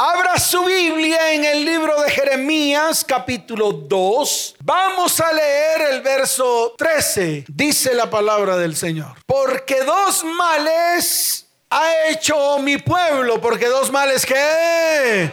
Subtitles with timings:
[0.00, 4.54] Abra su Biblia en el libro de Jeremías capítulo 2.
[4.62, 7.46] Vamos a leer el verso 13.
[7.48, 9.16] Dice la palabra del Señor.
[9.26, 13.40] Porque dos males ha hecho mi pueblo.
[13.40, 15.32] Porque dos males qué?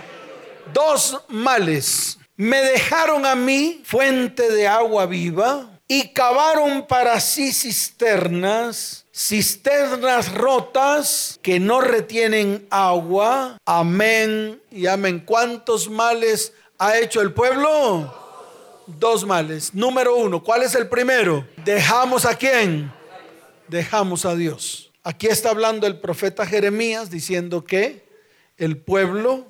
[0.73, 2.17] Dos males.
[2.35, 11.39] Me dejaron a mí fuente de agua viva y cavaron para sí cisternas cisternas rotas
[11.41, 13.57] que no retienen agua.
[13.65, 15.23] Amén y amén.
[15.25, 18.13] ¿Cuántos males ha hecho el pueblo?
[18.87, 19.73] Dos males.
[19.73, 21.47] Número uno, ¿cuál es el primero?
[21.63, 22.91] Dejamos a quién?
[23.69, 24.91] Dejamos a Dios.
[25.01, 28.05] Aquí está hablando el profeta Jeremías diciendo que
[28.57, 29.45] el pueblo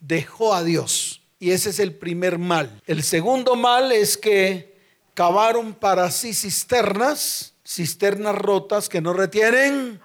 [0.00, 1.22] dejó a Dios.
[1.38, 2.82] Y ese es el primer mal.
[2.86, 4.76] El segundo mal es que
[5.14, 10.00] cavaron para sí cisternas cisternas rotas que no retienen,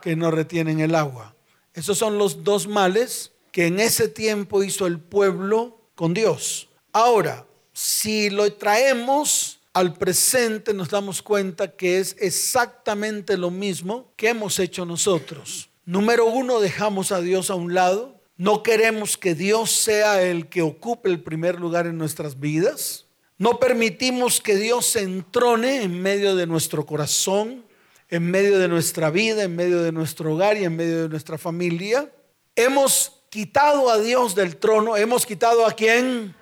[0.00, 1.34] que no retienen el agua.
[1.74, 6.68] Esos son los dos males que en ese tiempo hizo el pueblo con Dios.
[6.92, 14.28] Ahora, si lo traemos al presente, nos damos cuenta que es exactamente lo mismo que
[14.28, 15.68] hemos hecho nosotros.
[15.84, 18.20] Número uno, dejamos a Dios a un lado.
[18.36, 23.03] No queremos que Dios sea el que ocupe el primer lugar en nuestras vidas.
[23.44, 27.62] No permitimos que Dios se entrone en medio de nuestro corazón,
[28.08, 31.36] en medio de nuestra vida, en medio de nuestro hogar y en medio de nuestra
[31.36, 32.10] familia.
[32.56, 36.34] Hemos quitado a Dios del trono, hemos quitado a quién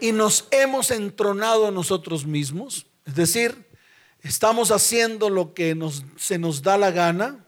[0.00, 2.86] y nos hemos entronado a nosotros mismos.
[3.06, 3.64] Es decir,
[4.20, 7.46] estamos haciendo lo que nos, se nos da la gana,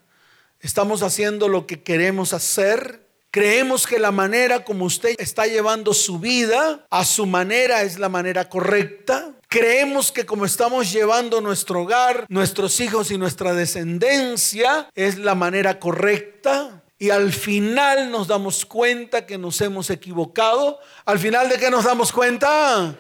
[0.60, 3.03] estamos haciendo lo que queremos hacer
[3.34, 8.08] Creemos que la manera como usted está llevando su vida a su manera es la
[8.08, 9.32] manera correcta.
[9.48, 15.80] Creemos que como estamos llevando nuestro hogar, nuestros hijos y nuestra descendencia es la manera
[15.80, 16.84] correcta.
[16.96, 20.78] Y al final nos damos cuenta que nos hemos equivocado.
[21.04, 22.94] Al final de qué nos damos cuenta?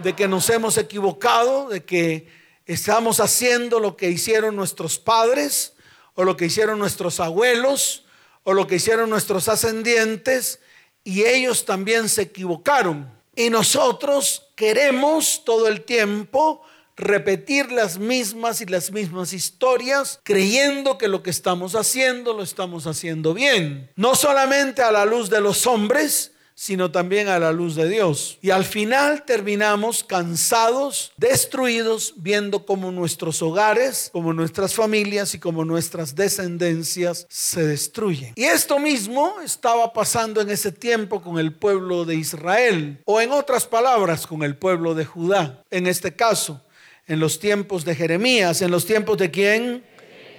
[0.00, 2.28] De que nos hemos equivocado, de que
[2.66, 5.72] estamos haciendo lo que hicieron nuestros padres
[6.12, 8.02] o lo que hicieron nuestros abuelos
[8.48, 10.60] o lo que hicieron nuestros ascendientes
[11.02, 13.10] y ellos también se equivocaron.
[13.34, 16.62] Y nosotros queremos todo el tiempo
[16.96, 22.86] repetir las mismas y las mismas historias, creyendo que lo que estamos haciendo lo estamos
[22.86, 23.90] haciendo bien.
[23.96, 28.38] No solamente a la luz de los hombres, sino también a la luz de Dios.
[28.40, 35.66] Y al final terminamos cansados, destruidos, viendo como nuestros hogares, como nuestras familias y como
[35.66, 38.32] nuestras descendencias se destruyen.
[38.36, 43.32] Y esto mismo estaba pasando en ese tiempo con el pueblo de Israel, o en
[43.32, 45.62] otras palabras, con el pueblo de Judá.
[45.70, 46.62] En este caso,
[47.06, 49.84] en los tiempos de Jeremías, en los tiempos de quién?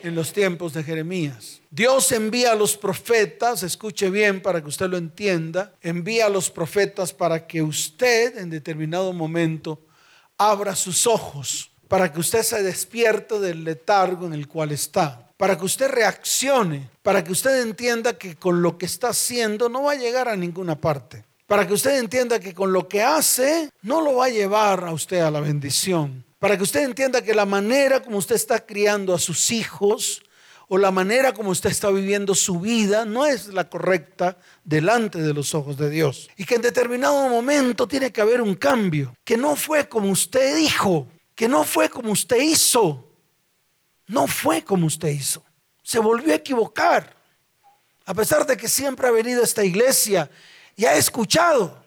[0.04, 1.62] En los tiempos de Jeremías.
[1.70, 6.50] Dios envía a los profetas, escuche bien para que usted lo entienda, envía a los
[6.50, 9.80] profetas para que usted en determinado momento
[10.38, 15.58] abra sus ojos, para que usted se despierte del letargo en el cual está, para
[15.58, 19.94] que usted reaccione, para que usted entienda que con lo que está haciendo no va
[19.94, 24.02] a llegar a ninguna parte, para que usted entienda que con lo que hace no
[24.02, 27.46] lo va a llevar a usted a la bendición, para que usted entienda que la
[27.46, 30.22] manera como usted está criando a sus hijos,
[30.70, 35.34] o la manera como usted está viviendo su vida no es la correcta delante de
[35.34, 36.30] los ojos de Dios.
[36.36, 40.58] Y que en determinado momento tiene que haber un cambio, que no fue como usted
[40.58, 43.08] dijo, que no fue como usted hizo,
[44.08, 45.44] no fue como usted hizo.
[45.84, 47.16] Se volvió a equivocar,
[48.06, 50.30] a pesar de que siempre ha venido a esta iglesia
[50.76, 51.82] y ha escuchado,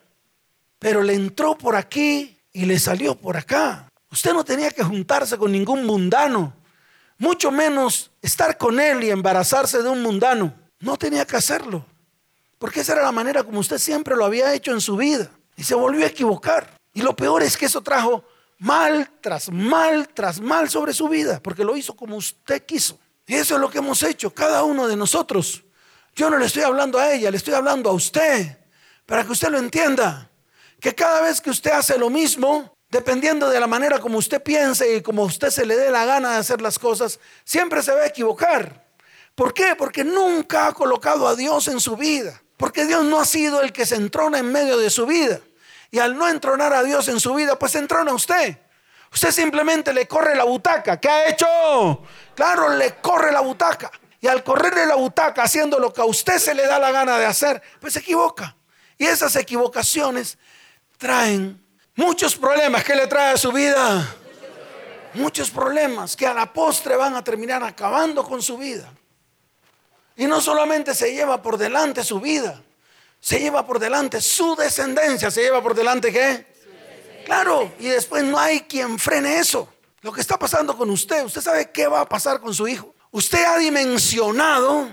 [0.79, 3.90] pero le entró por aquí y le salió por acá.
[4.11, 6.61] Usted no tenía que juntarse con ningún mundano
[7.21, 10.55] mucho menos estar con él y embarazarse de un mundano.
[10.81, 11.85] No tenía que hacerlo,
[12.59, 15.63] porque esa era la manera como usted siempre lo había hecho en su vida y
[15.63, 16.79] se volvió a equivocar.
[16.95, 18.25] Y lo peor es que eso trajo
[18.59, 22.99] mal tras mal tras mal sobre su vida, porque lo hizo como usted quiso.
[23.27, 25.63] Y eso es lo que hemos hecho, cada uno de nosotros.
[26.17, 28.59] Yo no le estoy hablando a ella, le estoy hablando a usted,
[29.05, 30.31] para que usted lo entienda.
[30.81, 34.97] Que cada vez que usted hace lo mismo, dependiendo de la manera como usted piense
[34.97, 38.01] y como usted se le dé la gana de hacer las cosas, siempre se va
[38.03, 38.85] a equivocar.
[39.35, 39.75] ¿Por qué?
[39.77, 42.43] Porque nunca ha colocado a Dios en su vida.
[42.57, 45.41] Porque Dios no ha sido el que se entrona en medio de su vida.
[45.91, 48.59] Y al no entronar a Dios en su vida, pues se entrona usted.
[49.13, 51.01] Usted simplemente le corre la butaca.
[51.01, 52.03] ¿Qué ha hecho?
[52.35, 53.91] Claro, le corre la butaca.
[54.21, 57.19] Y al correrle la butaca haciendo lo que a usted se le da la gana
[57.19, 58.57] de hacer, pues se equivoca.
[58.99, 60.37] Y esas equivocaciones
[60.99, 61.65] traen
[61.97, 64.17] Muchos problemas que le trae a su vida.
[65.15, 68.93] Muchos problemas que a la postre van a terminar acabando con su vida.
[70.17, 72.63] Y no solamente se lleva por delante su vida,
[73.23, 75.31] Se lleva por delante su descendencia.
[75.31, 76.47] ¿Se lleva por delante qué?
[77.27, 79.69] Claro, y después no hay quien frene eso.
[80.01, 82.95] Lo que está pasando con usted, usted sabe qué va a pasar con su hijo.
[83.11, 84.89] Usted ha dimensionado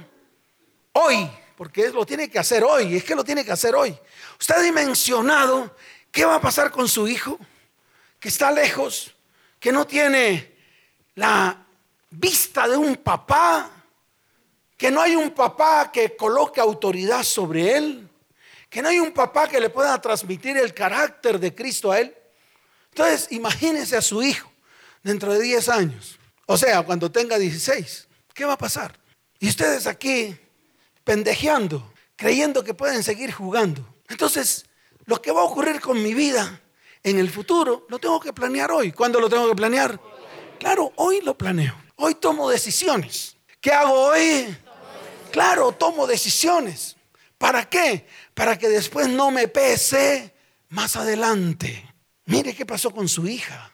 [0.92, 3.98] hoy, porque lo tiene que hacer hoy, es que lo tiene que hacer hoy.
[4.40, 5.74] Usted ha dimensionado
[6.18, 7.38] qué va a pasar con su hijo,
[8.20, 9.14] que está lejos,
[9.60, 10.52] que no tiene
[11.14, 11.64] la
[12.10, 13.70] vista de un papá,
[14.76, 18.10] que no hay un papá que coloque autoridad sobre él,
[18.68, 22.16] que no hay un papá que le pueda transmitir el carácter de Cristo a él.
[22.90, 24.52] Entonces, imagínese a su hijo
[25.04, 26.18] dentro de 10 años,
[26.48, 28.98] o sea, cuando tenga 16, ¿qué va a pasar?
[29.38, 30.36] Y ustedes aquí
[31.04, 33.88] pendejeando, creyendo que pueden seguir jugando.
[34.10, 34.67] Entonces,
[35.08, 36.62] lo que va a ocurrir con mi vida
[37.02, 38.92] en el futuro, lo tengo que planear hoy.
[38.92, 40.00] ¿Cuándo lo tengo que planear?
[40.60, 41.76] Claro, hoy lo planeo.
[41.96, 43.38] Hoy tomo decisiones.
[43.62, 44.56] ¿Qué hago hoy?
[45.32, 46.98] Claro, tomo decisiones.
[47.38, 48.06] ¿Para qué?
[48.34, 50.36] Para que después no me pese
[50.70, 51.94] más adelante.
[52.26, 53.72] Mire qué pasó con su hija.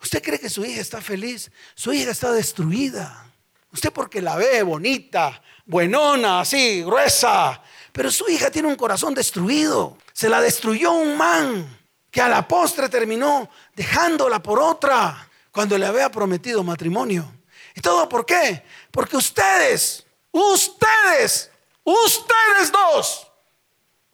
[0.00, 1.50] ¿Usted cree que su hija está feliz?
[1.74, 3.30] Su hija está destruida.
[3.72, 7.62] Usted porque la ve bonita, buenona, así, gruesa.
[7.92, 9.98] Pero su hija tiene un corazón destruido.
[10.12, 11.78] Se la destruyó un man
[12.10, 17.30] que a la postre terminó dejándola por otra cuando le había prometido matrimonio.
[17.74, 18.64] ¿Y todo por qué?
[18.90, 21.50] Porque ustedes, ustedes,
[21.84, 23.26] ustedes dos,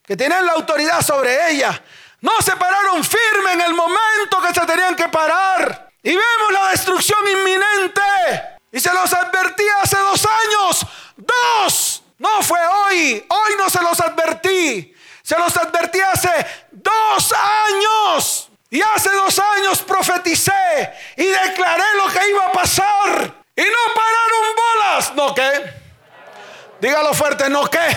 [0.04, 1.82] que tienen la autoridad sobre ella,
[2.20, 5.90] no se pararon firme en el momento que se tenían que parar.
[6.02, 8.58] Y vemos la destrucción inminente.
[8.72, 10.86] Y se los advertí hace dos años.
[11.16, 11.97] Dos.
[12.18, 13.24] No fue hoy.
[13.28, 14.94] Hoy no se los advertí.
[15.22, 16.28] Se los advertí hace
[16.70, 18.50] dos años.
[18.70, 20.52] Y hace dos años profeticé
[21.16, 23.44] y declaré lo que iba a pasar.
[23.56, 25.14] Y no pararon bolas.
[25.14, 25.78] ¿No qué?
[26.80, 27.96] Dígalo fuerte, ¿no qué?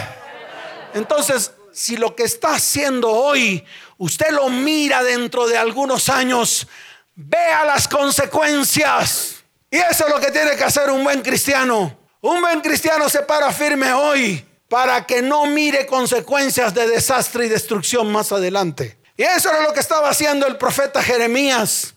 [0.94, 3.65] Entonces, si lo que está haciendo hoy,
[3.97, 6.67] usted lo mira dentro de algunos años,
[7.15, 9.44] vea las consecuencias.
[9.69, 12.00] Y eso es lo que tiene que hacer un buen cristiano.
[12.21, 17.50] Un buen cristiano se para firme hoy para que no mire consecuencias de desastre y
[17.50, 18.97] destrucción más adelante.
[19.18, 21.95] Y eso era lo que estaba haciendo el profeta Jeremías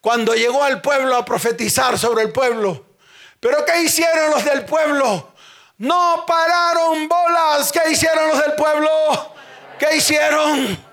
[0.00, 2.86] cuando llegó al pueblo a profetizar sobre el pueblo.
[3.40, 5.32] Pero ¿qué hicieron los del pueblo?
[5.78, 7.72] No pararon bolas.
[7.72, 9.34] ¿Qué hicieron los del pueblo?
[9.78, 10.85] ¿Qué hicieron?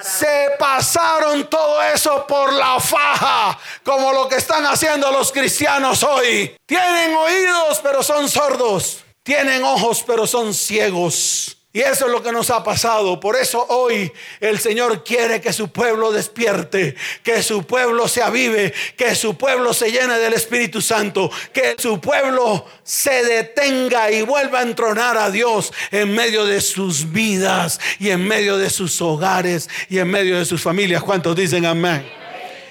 [0.00, 6.56] Se pasaron todo eso por la faja, como lo que están haciendo los cristianos hoy.
[6.66, 9.04] Tienen oídos, pero son sordos.
[9.22, 11.53] Tienen ojos, pero son ciegos.
[11.74, 13.18] Y eso es lo que nos ha pasado.
[13.18, 16.94] Por eso hoy el Señor quiere que su pueblo despierte,
[17.24, 22.00] que su pueblo se avive, que su pueblo se llene del Espíritu Santo, que su
[22.00, 28.10] pueblo se detenga y vuelva a entronar a Dios en medio de sus vidas y
[28.10, 31.02] en medio de sus hogares y en medio de sus familias.
[31.02, 32.08] ¿Cuántos dicen amén?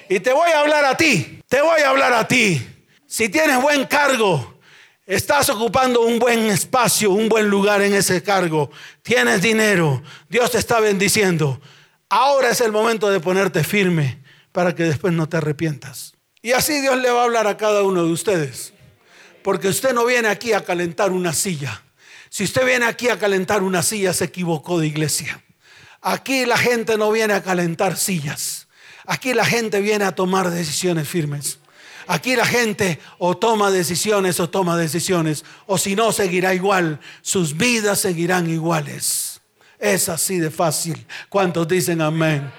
[0.08, 2.66] Y te voy a hablar a ti, te voy a hablar a ti.
[3.06, 4.54] Si tienes buen cargo,
[5.06, 8.72] Estás ocupando un buen espacio, un buen lugar en ese cargo.
[9.04, 10.02] Tienes dinero.
[10.30, 11.62] Dios te está bendiciendo.
[12.10, 16.14] Ahora es el momento de ponerte firme para que después no te arrepientas.
[16.42, 18.74] Y así Dios le va a hablar a cada uno de ustedes.
[19.44, 21.84] Porque usted no viene aquí a calentar una silla.
[22.30, 25.44] Si usted viene aquí a calentar una silla, se equivocó de iglesia.
[26.02, 28.68] Aquí la gente no viene a calentar sillas.
[29.06, 31.60] Aquí la gente viene a tomar decisiones firmes.
[32.08, 37.00] Aquí la gente o toma decisiones o toma decisiones, o si no, seguirá igual.
[37.22, 39.42] Sus vidas seguirán iguales.
[39.80, 41.06] Es así de fácil.
[41.30, 42.52] ¿Cuántos dicen amén?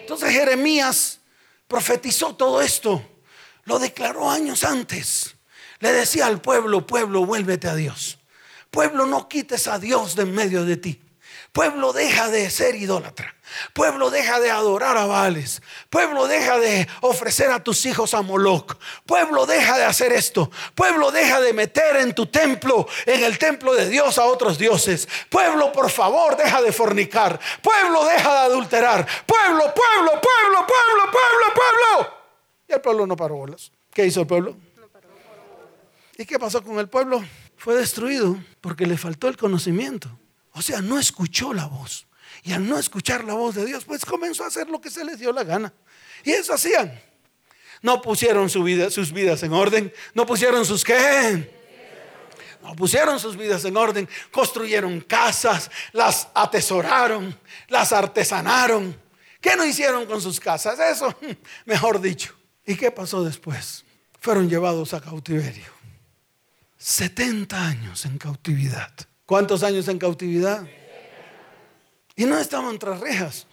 [0.00, 1.20] Entonces Jeremías
[1.66, 3.02] profetizó todo esto.
[3.64, 5.34] Lo declaró años antes.
[5.80, 8.18] Le decía al pueblo, pueblo, vuélvete a Dios.
[8.70, 11.02] Pueblo, no quites a Dios de en medio de ti.
[11.52, 13.34] Pueblo, deja de ser idólatra.
[13.72, 15.62] Pueblo, deja de adorar a Baales.
[15.90, 18.76] Pueblo, deja de ofrecer a tus hijos a Moloch.
[19.06, 20.50] Pueblo, deja de hacer esto.
[20.74, 25.08] Pueblo, deja de meter en tu templo, en el templo de Dios, a otros dioses.
[25.30, 27.38] Pueblo, por favor, deja de fornicar.
[27.62, 29.06] Pueblo, deja de adulterar.
[29.26, 32.14] Pueblo, pueblo, pueblo, pueblo, pueblo, pueblo.
[32.68, 33.72] Y el pueblo no paró bolas.
[33.92, 34.56] ¿Qué hizo el pueblo?
[36.16, 37.24] ¿Y qué pasó con el pueblo?
[37.56, 40.08] Fue destruido porque le faltó el conocimiento.
[40.52, 42.07] O sea, no escuchó la voz.
[42.48, 45.04] Y al no escuchar la voz de Dios, pues comenzó a hacer lo que se
[45.04, 45.70] les dio la gana.
[46.24, 46.98] Y eso hacían.
[47.82, 48.64] No pusieron sus
[49.12, 49.92] vidas en orden.
[50.14, 51.52] No pusieron sus qué.
[52.62, 54.08] No pusieron sus vidas en orden.
[54.30, 57.38] Construyeron casas, las atesoraron,
[57.68, 58.98] las artesanaron.
[59.42, 60.78] ¿Qué no hicieron con sus casas?
[60.78, 61.14] Eso,
[61.66, 62.34] mejor dicho.
[62.64, 63.84] ¿Y qué pasó después?
[64.20, 65.70] Fueron llevados a cautiverio.
[66.78, 68.90] 70 años en cautividad.
[69.26, 70.66] ¿Cuántos años en cautividad?
[72.18, 73.46] Y no estaban tras rejas.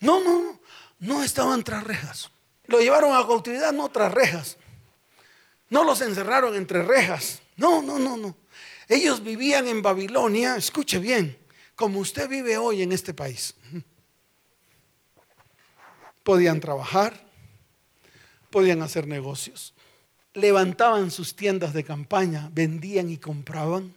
[0.00, 0.60] No, no, no,
[1.00, 2.30] no estaban tras rejas.
[2.64, 4.56] Lo llevaron a cautividad, no tras rejas.
[5.68, 7.42] No los encerraron entre rejas.
[7.58, 8.34] No, no, no, no.
[8.88, 11.36] Ellos vivían en Babilonia, escuche bien,
[11.74, 13.54] como usted vive hoy en este país.
[16.22, 17.22] Podían trabajar,
[18.48, 19.74] podían hacer negocios,
[20.32, 23.94] levantaban sus tiendas de campaña, vendían y compraban.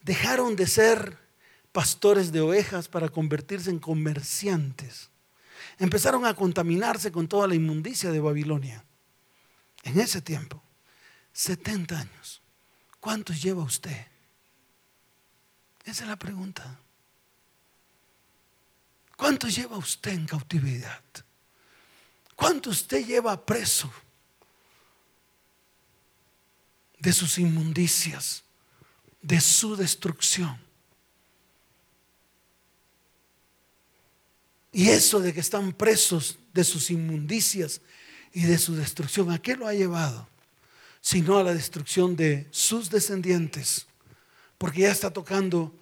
[0.00, 1.21] Dejaron de ser
[1.72, 5.10] pastores de ovejas para convertirse en comerciantes.
[5.78, 8.84] Empezaron a contaminarse con toda la inmundicia de Babilonia.
[9.82, 10.62] En ese tiempo,
[11.32, 12.42] 70 años.
[13.00, 14.06] ¿Cuántos lleva usted?
[15.84, 16.78] Esa es la pregunta.
[19.16, 21.02] ¿Cuántos lleva usted en cautividad?
[22.36, 23.92] ¿Cuánto usted lleva preso
[26.98, 28.44] de sus inmundicias,
[29.20, 30.71] de su destrucción?
[34.72, 37.80] Y eso de que están presos de sus inmundicias
[38.32, 40.26] y de su destrucción, ¿a qué lo ha llevado?
[41.02, 43.86] sino a la destrucción de sus descendientes,
[44.56, 45.74] porque ya está tocando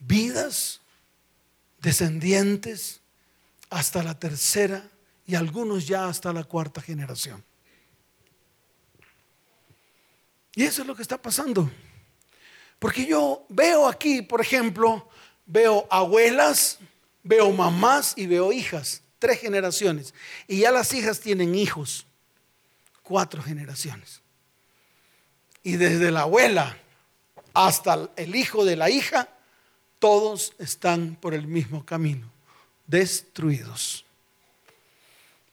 [0.00, 0.80] vidas,
[1.82, 3.00] descendientes,
[3.68, 4.88] hasta la tercera
[5.26, 7.44] y algunos ya hasta la cuarta generación.
[10.54, 11.70] Y eso es lo que está pasando.
[12.78, 15.06] Porque yo veo aquí, por ejemplo,
[15.44, 16.78] veo abuelas,
[17.28, 20.14] veo mamás y veo hijas, tres generaciones.
[20.46, 22.06] Y ya las hijas tienen hijos,
[23.02, 24.22] cuatro generaciones.
[25.62, 26.78] Y desde la abuela
[27.52, 29.28] hasta el hijo de la hija,
[29.98, 32.30] todos están por el mismo camino,
[32.86, 34.06] destruidos.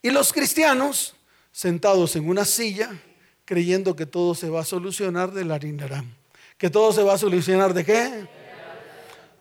[0.01, 1.15] Y los cristianos,
[1.51, 2.98] sentados en una silla,
[3.44, 6.15] creyendo que todo se va a solucionar del harinarán.
[6.58, 8.27] ¿Que todo se va a solucionar de qué?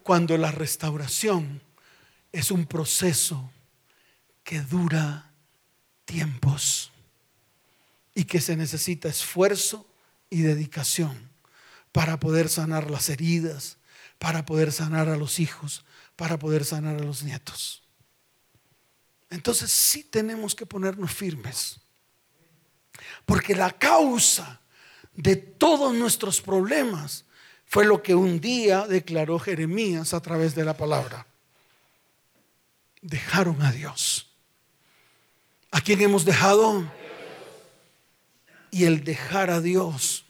[0.02, 1.60] Cuando la restauración
[2.34, 3.50] es un proceso
[4.42, 5.30] que dura
[6.04, 6.90] tiempos
[8.14, 9.86] y que se necesita esfuerzo,
[10.34, 11.30] y dedicación
[11.92, 13.76] para poder sanar las heridas,
[14.18, 15.84] para poder sanar a los hijos,
[16.16, 17.84] para poder sanar a los nietos.
[19.30, 21.78] Entonces sí tenemos que ponernos firmes,
[23.24, 24.60] porque la causa
[25.14, 27.24] de todos nuestros problemas
[27.64, 31.28] fue lo que un día declaró Jeremías a través de la palabra.
[33.04, 34.30] Dejaron a Dios.
[35.70, 36.90] ¿A quién hemos dejado?
[38.70, 40.24] Y el dejar a Dios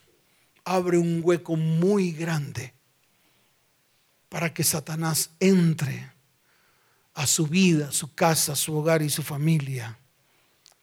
[0.65, 2.75] abre un hueco muy grande
[4.29, 6.13] para que Satanás entre
[7.15, 9.97] a su vida, su casa, su hogar y su familia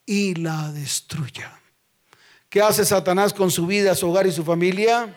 [0.05, 1.59] y la destruya.
[2.47, 5.13] ¿Qué hace Satanás con su vida, su hogar y su familia?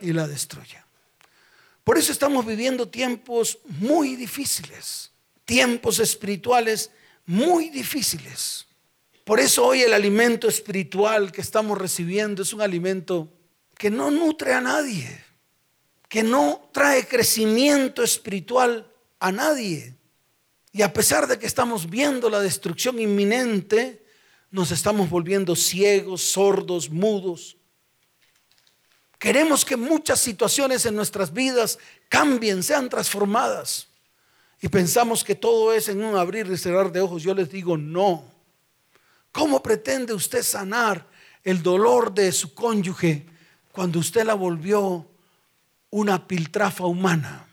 [0.00, 0.86] Y la destruya.
[1.82, 5.11] Por eso estamos viviendo tiempos muy difíciles,
[5.44, 6.90] tiempos espirituales
[7.26, 8.66] muy difíciles.
[9.24, 13.32] Por eso hoy el alimento espiritual que estamos recibiendo es un alimento
[13.76, 15.24] que no nutre a nadie,
[16.08, 19.96] que no trae crecimiento espiritual a nadie.
[20.72, 24.04] Y a pesar de que estamos viendo la destrucción inminente,
[24.50, 27.56] nos estamos volviendo ciegos, sordos, mudos.
[29.18, 33.86] Queremos que muchas situaciones en nuestras vidas cambien, sean transformadas.
[34.62, 37.24] Y pensamos que todo es en un abrir y cerrar de ojos.
[37.24, 38.24] Yo les digo, no.
[39.32, 41.04] ¿Cómo pretende usted sanar
[41.42, 43.26] el dolor de su cónyuge
[43.72, 45.04] cuando usted la volvió
[45.90, 47.44] una piltrafa humana?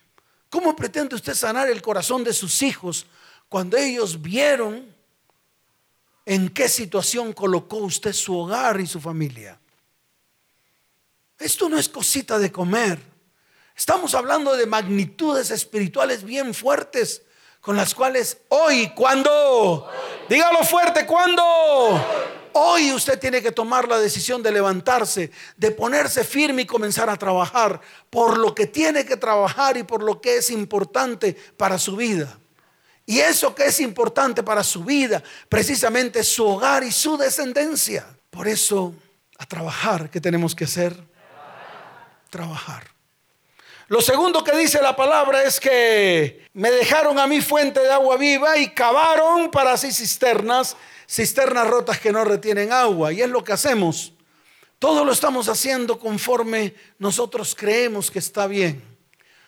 [0.51, 3.07] ¿Cómo pretende usted sanar el corazón de sus hijos
[3.49, 4.93] cuando ellos vieron
[6.27, 9.59] en qué situación colocó usted su hogar y su familia?
[11.39, 12.99] Esto no es cosita de comer.
[13.79, 17.21] Estamos hablando de magnitudes espirituales bien fuertes
[17.61, 19.89] con las cuales hoy, ¿cuándo?
[20.27, 21.41] Dígalo fuerte, ¿cuándo?
[22.51, 27.15] Hoy usted tiene que tomar la decisión de levantarse, de ponerse firme y comenzar a
[27.15, 31.95] trabajar por lo que tiene que trabajar y por lo que es importante para su
[31.95, 32.37] vida.
[33.05, 38.05] Y eso que es importante para su vida, precisamente su hogar y su descendencia.
[38.29, 38.93] Por eso,
[39.37, 41.01] a trabajar, ¿qué tenemos que hacer?
[42.29, 42.98] Trabajar.
[43.89, 48.17] Lo segundo que dice la palabra es que me dejaron a mí fuente de agua
[48.17, 50.77] viva y cavaron para sí cisternas,
[51.09, 53.11] cisternas rotas que no retienen agua.
[53.11, 54.13] Y es lo que hacemos.
[54.77, 58.83] Todo lo estamos haciendo conforme nosotros creemos que está bien.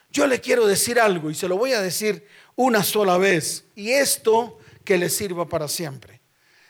[0.10, 3.66] Yo le quiero decir algo y se lo voy a decir una sola vez.
[3.76, 6.20] Y esto que le sirva para siempre.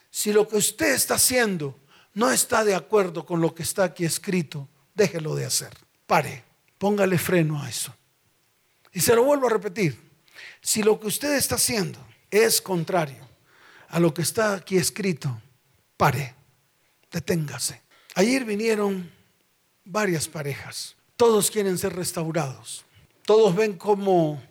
[0.09, 1.79] Si lo que usted está haciendo
[2.15, 5.71] no está de acuerdo con lo que está aquí escrito, déjelo de hacer.
[6.05, 6.50] Pare.
[6.81, 7.93] Póngale freno a eso.
[8.91, 9.95] Y se lo vuelvo a repetir.
[10.61, 11.99] Si lo que usted está haciendo
[12.31, 13.23] es contrario
[13.89, 15.39] a lo que está aquí escrito,
[15.95, 16.33] pare,
[17.11, 17.83] deténgase.
[18.15, 19.11] Ayer vinieron
[19.85, 20.95] varias parejas.
[21.17, 22.83] Todos quieren ser restaurados.
[23.27, 24.41] Todos ven cómo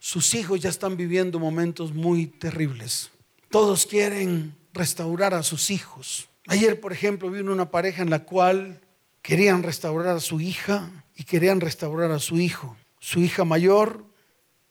[0.00, 3.12] sus hijos ya están viviendo momentos muy terribles.
[3.50, 6.28] Todos quieren restaurar a sus hijos.
[6.48, 8.80] Ayer, por ejemplo, vino una pareja en la cual
[9.22, 12.76] querían restaurar a su hija y querían restaurar a su hijo.
[13.00, 14.06] Su hija mayor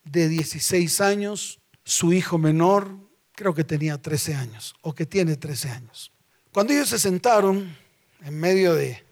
[0.05, 2.89] de 16 años, su hijo menor
[3.33, 6.11] creo que tenía 13 años o que tiene 13 años.
[6.53, 7.75] Cuando ellos se sentaron
[8.23, 9.03] en medio de,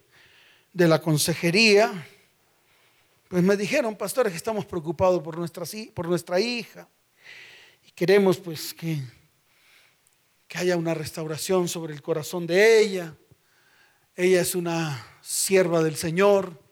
[0.72, 2.08] de la consejería,
[3.28, 6.88] pues me dijeron, pastores, que estamos preocupados por nuestra, por nuestra hija
[7.86, 9.02] y queremos pues que,
[10.48, 13.14] que haya una restauración sobre el corazón de ella.
[14.16, 16.65] Ella es una sierva del Señor,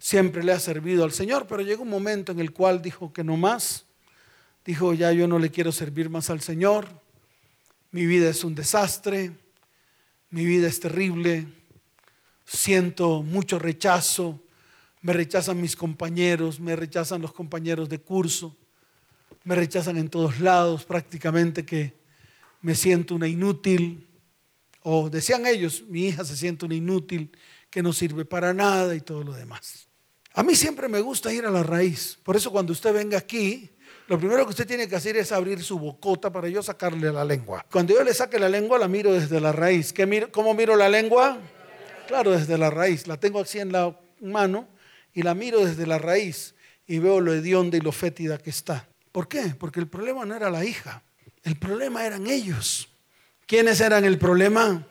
[0.00, 3.22] siempre le ha servido al Señor, pero llegó un momento en el cual dijo que
[3.22, 3.86] no más.
[4.64, 6.88] Dijo, ya yo no le quiero servir más al Señor.
[7.92, 9.30] Mi vida es un desastre.
[10.30, 11.46] Mi vida es terrible.
[12.44, 14.42] Siento mucho rechazo
[15.02, 18.56] me rechazan mis compañeros, me rechazan los compañeros de curso,
[19.44, 21.94] me rechazan en todos lados, prácticamente que
[22.60, 24.06] me siento una inútil.
[24.82, 27.30] O decían ellos, mi hija se siente una inútil,
[27.70, 29.88] que no sirve para nada y todo lo demás.
[30.34, 32.18] A mí siempre me gusta ir a la raíz.
[32.22, 33.70] Por eso cuando usted venga aquí,
[34.06, 37.24] lo primero que usted tiene que hacer es abrir su bocota para yo sacarle la
[37.24, 37.64] lengua.
[37.70, 39.92] Cuando yo le saque la lengua, la miro desde la raíz.
[40.32, 41.38] ¿Cómo miro la lengua?
[42.06, 43.06] Claro, desde la raíz.
[43.06, 44.68] La tengo así en la mano
[45.12, 46.54] y la miro desde la raíz
[46.86, 48.88] y veo lo hedionda y lo fétida que está.
[49.12, 49.54] ¿Por qué?
[49.58, 51.02] Porque el problema no era la hija,
[51.42, 52.88] el problema eran ellos.
[53.46, 54.86] ¿Quiénes eran el problema?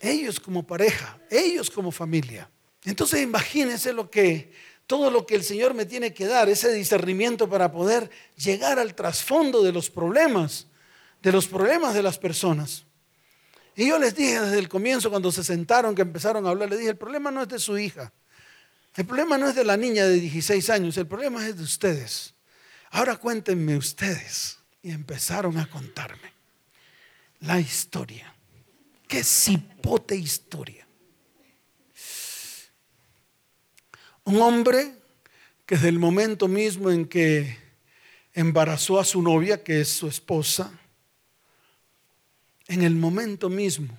[0.00, 2.50] Ellos como pareja, ellos como familia.
[2.86, 4.52] Entonces imagínense lo que
[4.86, 8.94] todo lo que el Señor me tiene que dar, ese discernimiento para poder llegar al
[8.94, 10.68] trasfondo de los problemas,
[11.22, 12.84] de los problemas de las personas.
[13.74, 16.78] Y yo les dije desde el comienzo, cuando se sentaron, que empezaron a hablar, les
[16.78, 18.12] dije, el problema no es de su hija,
[18.94, 22.34] el problema no es de la niña de 16 años, el problema es de ustedes.
[22.90, 24.58] Ahora cuéntenme ustedes.
[24.82, 26.32] Y empezaron a contarme
[27.40, 28.32] la historia.
[29.08, 30.85] Qué cipote historia.
[34.26, 34.92] Un hombre
[35.66, 37.58] que desde el momento mismo en que
[38.34, 40.72] embarazó a su novia, que es su esposa,
[42.66, 43.96] en el momento mismo,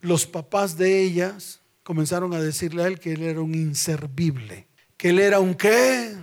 [0.00, 5.10] los papás de ellas comenzaron a decirle a él que él era un inservible, que
[5.10, 6.16] él era un qué,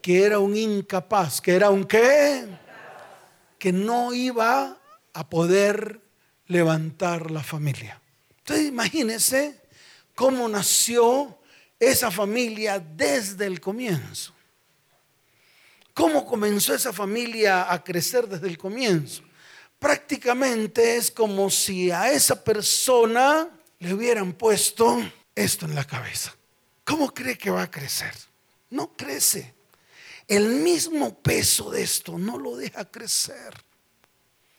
[0.00, 2.46] que era un incapaz, que era un qué,
[3.58, 4.78] que no iba
[5.12, 6.00] a poder
[6.46, 8.00] levantar la familia.
[8.38, 9.60] Entonces imagínense
[10.14, 11.36] cómo nació
[11.78, 14.32] esa familia desde el comienzo.
[15.94, 19.22] ¿Cómo comenzó esa familia a crecer desde el comienzo?
[19.78, 24.98] Prácticamente es como si a esa persona le hubieran puesto
[25.34, 26.34] esto en la cabeza.
[26.84, 28.12] ¿Cómo cree que va a crecer?
[28.70, 29.54] No crece.
[30.28, 33.54] El mismo peso de esto no lo deja crecer.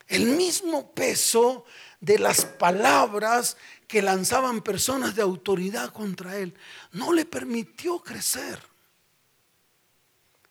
[0.07, 1.65] El mismo peso
[1.99, 6.53] de las palabras que lanzaban personas de autoridad contra él
[6.91, 8.59] no le permitió crecer.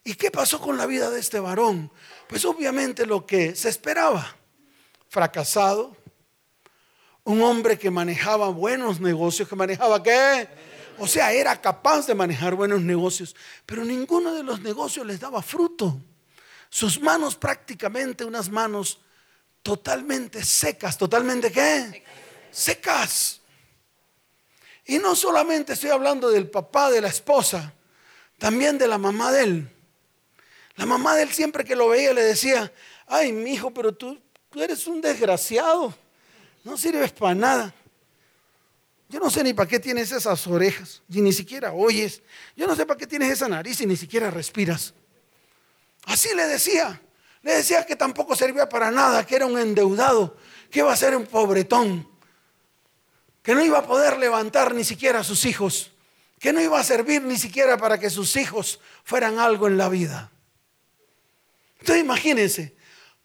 [0.03, 1.91] ¿Y qué pasó con la vida de este varón?
[2.29, 4.37] Pues obviamente lo que se esperaba,
[5.09, 5.97] fracasado,
[7.25, 10.49] un hombre que manejaba buenos negocios, que manejaba qué?
[10.99, 15.43] O sea, era capaz de manejar buenos negocios, pero ninguno de los negocios les daba
[15.43, 16.01] fruto.
[16.71, 19.01] Sus manos prácticamente unas manos
[19.63, 22.05] totalmente secas, totalmente qué?
[24.87, 27.73] Y no solamente estoy hablando del papá de la esposa,
[28.39, 29.71] también de la mamá de él.
[30.77, 32.73] La mamá de él siempre que lo veía le decía,
[33.07, 35.95] ay, mi hijo, pero tú, tú eres un desgraciado.
[36.65, 37.75] No sirves para nada.
[39.09, 42.23] Yo no sé ni para qué tienes esas orejas, y ni siquiera oyes.
[42.57, 44.95] Yo no sé para qué tienes esa nariz y ni siquiera respiras.
[46.07, 47.01] Así le decía.
[47.43, 50.37] Le decía que tampoco servía para nada, que era un endeudado,
[50.71, 52.09] que iba a ser un pobretón,
[53.47, 55.93] que no iba a poder levantar ni siquiera a sus hijos,
[56.41, 59.89] que no iba a servir ni siquiera para que sus hijos fueran algo en la
[59.89, 60.33] vida.
[61.79, 62.75] Entonces imagínense,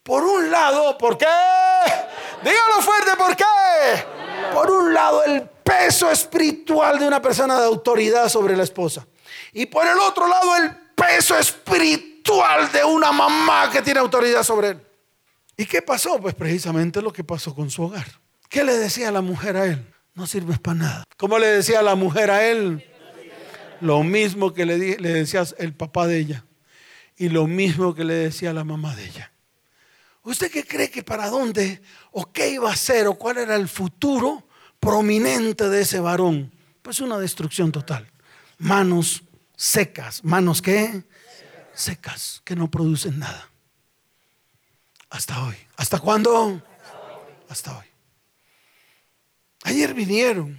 [0.04, 1.26] por un lado, ¿por qué?
[2.44, 3.44] Dígalo fuerte, ¿por qué?
[4.54, 9.04] Por un lado, el peso espiritual de una persona de autoridad sobre la esposa.
[9.52, 14.68] Y por el otro lado, el peso espiritual de una mamá que tiene autoridad sobre
[14.68, 14.86] él.
[15.56, 16.20] ¿Y qué pasó?
[16.20, 18.06] Pues precisamente lo que pasó con su hogar.
[18.48, 19.91] ¿Qué le decía la mujer a él?
[20.14, 21.04] No sirves para nada.
[21.16, 22.84] ¿Cómo le decía la mujer a él?
[23.80, 26.44] Lo mismo que le, le decía el papá de ella.
[27.16, 29.32] y lo mismo que le decía la mamá de ella.
[30.22, 33.68] ¿Usted qué cree que para dónde o qué iba a hacer o cuál era el
[33.68, 34.46] futuro
[34.80, 36.52] prominente de ese varón?
[36.80, 38.10] Pues una destrucción total.
[38.58, 39.22] Manos
[39.56, 40.24] secas.
[40.24, 41.04] ¿Manos qué?
[41.74, 43.48] Secas, que no producen nada.
[45.10, 45.56] Hasta hoy.
[45.76, 46.62] ¿Hasta cuándo?
[47.48, 47.91] Hasta hoy.
[49.92, 50.58] Vinieron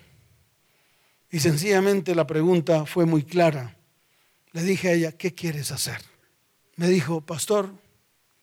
[1.31, 3.75] y sencillamente la pregunta fue muy clara.
[4.51, 5.99] Le dije a ella, ¿qué quieres hacer?
[6.75, 7.71] Me dijo, pastor,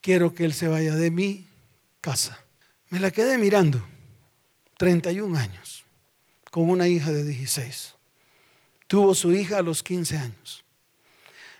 [0.00, 1.46] quiero que él se vaya de mi
[2.00, 2.44] casa.
[2.88, 3.80] Me la quedé mirando,
[4.76, 5.84] 31 años,
[6.50, 7.94] con una hija de 16.
[8.88, 10.64] Tuvo su hija a los 15 años.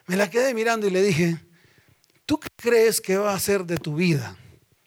[0.07, 1.39] Me la quedé mirando y le dije,
[2.27, 4.37] ¿tú qué crees que va a hacer de tu vida?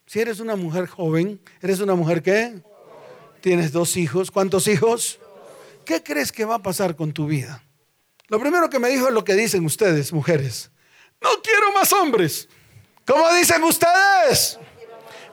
[0.06, 2.62] Si eres una mujer joven, ¿eres una mujer qué?
[3.44, 4.32] Tienes dos hijos.
[4.32, 5.20] ¿Cuántos hijos?
[5.86, 7.62] ¿Qué crees que va a pasar con tu vida?
[8.30, 10.72] Lo primero que me dijo es lo que dicen ustedes, mujeres.
[11.22, 12.48] No quiero más hombres.
[13.06, 14.58] ¿Cómo dicen ustedes?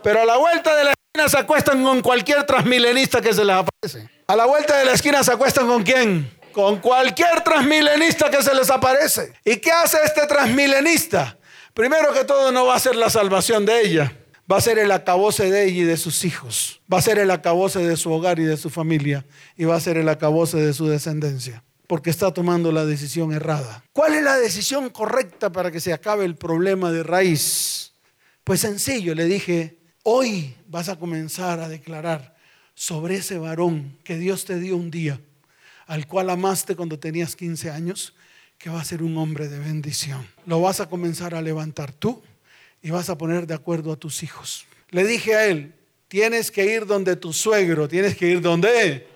[0.02, 3.54] Pero a la vuelta de la esquina se acuestan con cualquier transmilenista que se les
[3.54, 4.10] aparece.
[4.26, 6.36] A la vuelta de la esquina se acuestan con quién?
[6.50, 9.34] Con cualquier transmilenista que se les aparece.
[9.44, 11.38] ¿Y qué hace este transmilenista?
[11.74, 14.12] Primero que todo no va a ser la salvación de ella.
[14.50, 16.80] Va a ser el acabose de ella y de sus hijos.
[16.92, 19.24] Va a ser el acabose de su hogar y de su familia.
[19.56, 23.82] Y va a ser el acabose de su descendencia porque está tomando la decisión errada.
[23.92, 27.94] ¿Cuál es la decisión correcta para que se acabe el problema de raíz?
[28.44, 32.36] Pues sencillo, le dije, hoy vas a comenzar a declarar
[32.74, 35.20] sobre ese varón que Dios te dio un día,
[35.88, 38.14] al cual amaste cuando tenías 15 años,
[38.56, 40.24] que va a ser un hombre de bendición.
[40.46, 42.22] Lo vas a comenzar a levantar tú
[42.82, 44.66] y vas a poner de acuerdo a tus hijos.
[44.90, 45.74] Le dije a él,
[46.08, 49.06] tienes que ir donde tu suegro, tienes que ir donde,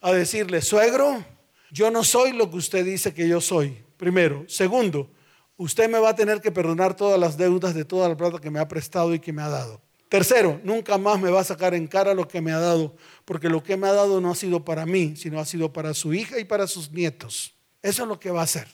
[0.00, 1.24] a decirle, suegro,
[1.70, 3.84] yo no soy lo que usted dice que yo soy.
[3.96, 4.44] Primero.
[4.48, 5.10] Segundo,
[5.56, 8.50] usted me va a tener que perdonar todas las deudas de toda la plata que
[8.50, 9.80] me ha prestado y que me ha dado.
[10.08, 13.48] Tercero, nunca más me va a sacar en cara lo que me ha dado, porque
[13.48, 16.14] lo que me ha dado no ha sido para mí, sino ha sido para su
[16.14, 17.54] hija y para sus nietos.
[17.82, 18.68] Eso es lo que va a hacer.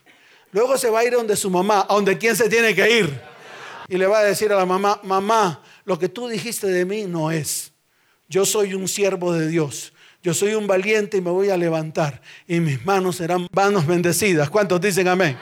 [0.52, 3.20] Luego se va a ir donde su mamá, a donde quién se tiene que ir.
[3.90, 7.06] Y le va a decir a la mamá, mamá, lo que tú dijiste de mí
[7.08, 7.72] no es.
[8.28, 9.92] Yo soy un siervo de Dios.
[10.22, 14.48] Yo soy un valiente y me voy a levantar y mis manos serán manos bendecidas.
[14.48, 15.36] ¿Cuántos dicen amén?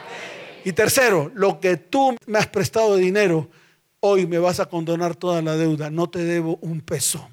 [0.65, 3.51] Y tercero, lo que tú me has prestado de dinero,
[4.01, 5.91] hoy me vas a condonar toda la deuda.
[5.91, 7.29] No te debo un peso,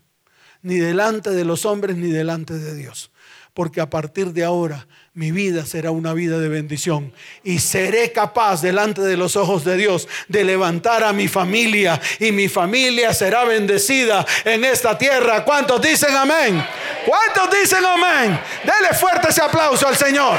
[0.64, 3.10] ni delante de los hombres ni delante de Dios
[3.56, 8.62] porque a partir de ahora mi vida será una vida de bendición y seré capaz
[8.62, 13.46] delante de los ojos de Dios de levantar a mi familia y mi familia será
[13.46, 15.46] bendecida en esta tierra.
[15.46, 16.68] ¿Cuántos dicen amén?
[17.06, 18.38] ¿Cuántos dicen amén?
[18.66, 20.38] Dele fuerte ese aplauso al Señor.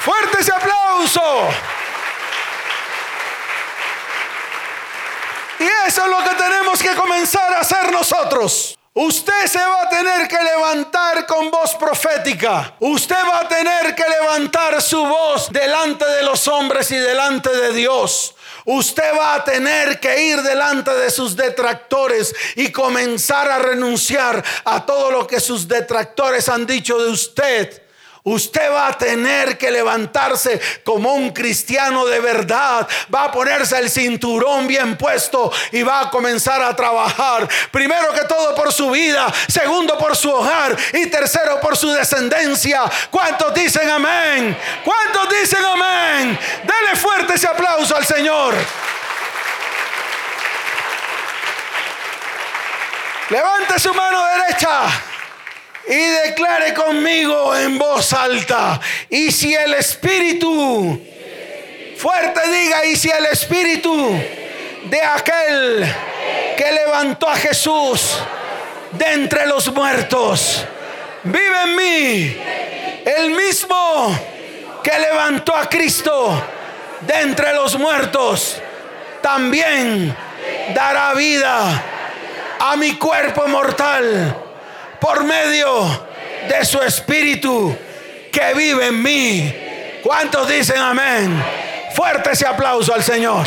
[0.00, 1.48] Fuerte ese aplauso.
[5.58, 8.78] Y eso es lo que tenemos que comenzar a hacer nosotros.
[8.96, 12.76] Usted se va a tener que levantar con voz profética.
[12.78, 17.72] Usted va a tener que levantar su voz delante de los hombres y delante de
[17.72, 18.36] Dios.
[18.64, 24.86] Usted va a tener que ir delante de sus detractores y comenzar a renunciar a
[24.86, 27.83] todo lo que sus detractores han dicho de usted.
[28.26, 32.88] Usted va a tener que levantarse como un cristiano de verdad.
[33.14, 37.46] Va a ponerse el cinturón bien puesto y va a comenzar a trabajar.
[37.70, 42.90] Primero que todo por su vida, segundo por su hogar y tercero por su descendencia.
[43.10, 44.56] ¿Cuántos dicen amén?
[44.82, 46.38] ¿Cuántos dicen amén?
[46.62, 48.54] Dele fuerte ese aplauso al Señor.
[53.28, 55.13] Levante su mano derecha
[55.86, 58.80] y declare conmigo en voz alta.
[59.10, 61.00] Y si el Espíritu,
[61.96, 64.12] fuerte diga, y si el Espíritu
[64.84, 65.94] de aquel
[66.56, 68.18] que levantó a Jesús
[68.92, 70.64] de entre los muertos,
[71.24, 72.36] vive en mí,
[73.04, 74.18] el mismo
[74.82, 76.42] que levantó a Cristo
[77.00, 78.60] de entre los muertos,
[79.20, 80.14] también
[80.74, 81.82] dará vida
[82.60, 84.44] a mi cuerpo mortal
[85.04, 85.86] por medio
[86.48, 87.76] de su espíritu
[88.32, 89.54] que vive en mí.
[90.02, 91.44] ¿Cuántos dicen amén?
[91.94, 93.46] Fuerte ese aplauso al Señor.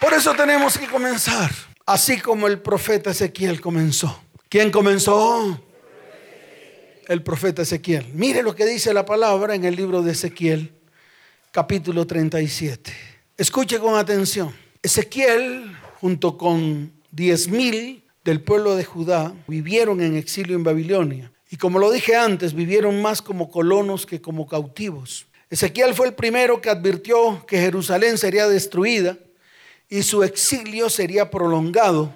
[0.00, 1.50] Por eso tenemos que comenzar,
[1.84, 4.22] así como el profeta Ezequiel comenzó.
[4.48, 5.60] ¿Quién comenzó?
[7.06, 8.06] El profeta Ezequiel.
[8.14, 10.72] Mire lo que dice la palabra en el libro de Ezequiel,
[11.50, 12.96] capítulo 37.
[13.36, 14.65] Escuche con atención.
[14.86, 21.32] Ezequiel, junto con diez mil del pueblo de Judá, vivieron en exilio en Babilonia.
[21.50, 25.26] Y como lo dije antes, vivieron más como colonos que como cautivos.
[25.50, 29.18] Ezequiel fue el primero que advirtió que Jerusalén sería destruida
[29.88, 32.14] y su exilio sería prolongado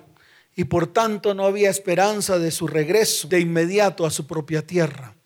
[0.55, 5.17] y por tanto no había esperanza de su regreso de inmediato a su propia tierra.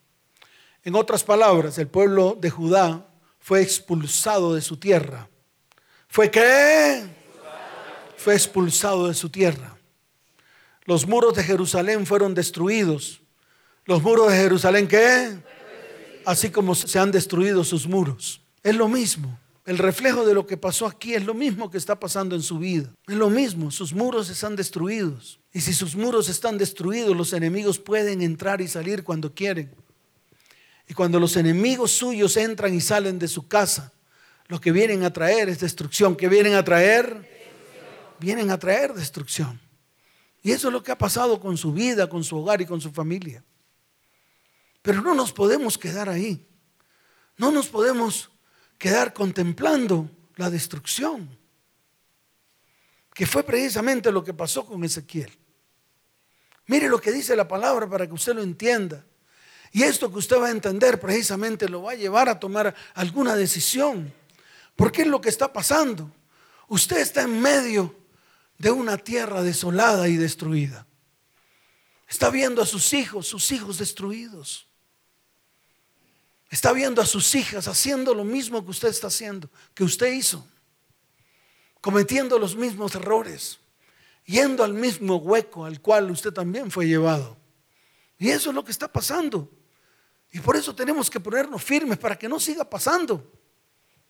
[0.82, 3.06] En otras palabras, el pueblo de Judá
[3.38, 5.28] fue expulsado de su tierra.
[6.08, 7.13] ¿Fue qué?
[8.24, 9.76] Fue expulsado de su tierra.
[10.86, 13.20] Los muros de Jerusalén fueron destruidos.
[13.84, 15.36] ¿Los muros de Jerusalén qué?
[16.24, 18.40] Así como se han destruido sus muros.
[18.62, 19.38] Es lo mismo.
[19.66, 22.58] El reflejo de lo que pasó aquí es lo mismo que está pasando en su
[22.58, 22.88] vida.
[23.06, 25.38] Es lo mismo, sus muros están destruidos.
[25.52, 29.70] Y si sus muros están destruidos, los enemigos pueden entrar y salir cuando quieren.
[30.88, 33.92] Y cuando los enemigos suyos entran y salen de su casa,
[34.48, 36.16] lo que vienen a traer es destrucción.
[36.16, 37.33] ¿Qué vienen a traer?
[38.24, 39.60] Vienen a traer destrucción.
[40.42, 42.80] Y eso es lo que ha pasado con su vida, con su hogar y con
[42.80, 43.44] su familia.
[44.80, 46.48] Pero no nos podemos quedar ahí.
[47.36, 48.30] No nos podemos
[48.78, 51.38] quedar contemplando la destrucción,
[53.12, 55.30] que fue precisamente lo que pasó con Ezequiel.
[56.66, 59.04] Mire lo que dice la palabra para que usted lo entienda.
[59.70, 63.36] Y esto que usted va a entender precisamente lo va a llevar a tomar alguna
[63.36, 64.10] decisión.
[64.76, 66.10] Porque es lo que está pasando.
[66.68, 68.03] Usted está en medio
[68.64, 70.86] de una tierra desolada y destruida.
[72.08, 74.66] Está viendo a sus hijos, sus hijos destruidos.
[76.48, 80.48] Está viendo a sus hijas haciendo lo mismo que usted está haciendo, que usted hizo,
[81.82, 83.58] cometiendo los mismos errores,
[84.24, 87.36] yendo al mismo hueco al cual usted también fue llevado.
[88.16, 89.50] Y eso es lo que está pasando.
[90.32, 93.30] Y por eso tenemos que ponernos firmes para que no siga pasando.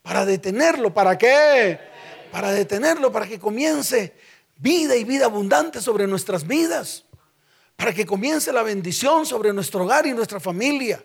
[0.01, 0.93] Para detenerlo.
[0.93, 1.77] ¿Para qué?
[2.31, 4.15] Para detenerlo, para que comience
[4.57, 7.05] vida y vida abundante sobre nuestras vidas.
[7.75, 11.03] Para que comience la bendición sobre nuestro hogar y nuestra familia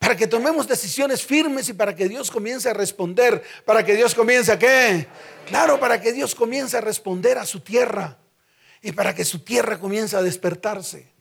[0.00, 4.14] para que tomemos decisiones firmes y para que Dios comience a responder, para que Dios
[4.14, 5.06] comience a qué?
[5.46, 8.16] Claro, para que Dios comience a responder a su tierra
[8.80, 11.12] y para que su tierra comience a despertarse.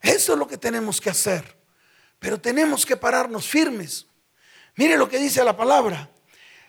[0.00, 1.56] Eso es lo que tenemos que hacer,
[2.20, 4.06] pero tenemos que pararnos firmes.
[4.76, 6.08] Mire lo que dice la palabra.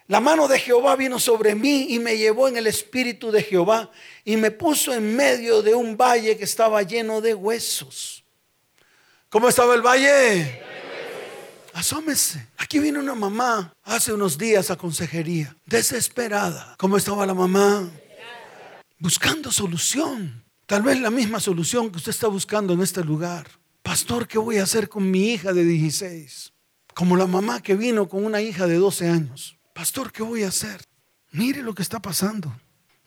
[0.07, 3.89] La mano de Jehová vino sobre mí y me llevó en el espíritu de Jehová
[4.23, 8.23] y me puso en medio de un valle que estaba lleno de huesos.
[9.29, 10.61] ¿Cómo estaba el valle?
[11.75, 12.47] asómese.
[12.57, 16.75] Aquí vino una mamá hace unos días a consejería, desesperada.
[16.77, 17.89] ¿Cómo estaba la mamá?
[18.97, 20.43] Buscando solución.
[20.65, 23.47] Tal vez la misma solución que usted está buscando en este lugar.
[23.83, 26.53] Pastor, ¿qué voy a hacer con mi hija de 16?
[26.93, 29.57] Como la mamá que vino con una hija de 12 años.
[29.75, 30.81] Pastor, ¿qué voy a hacer?
[31.33, 32.49] Mire lo que está pasando.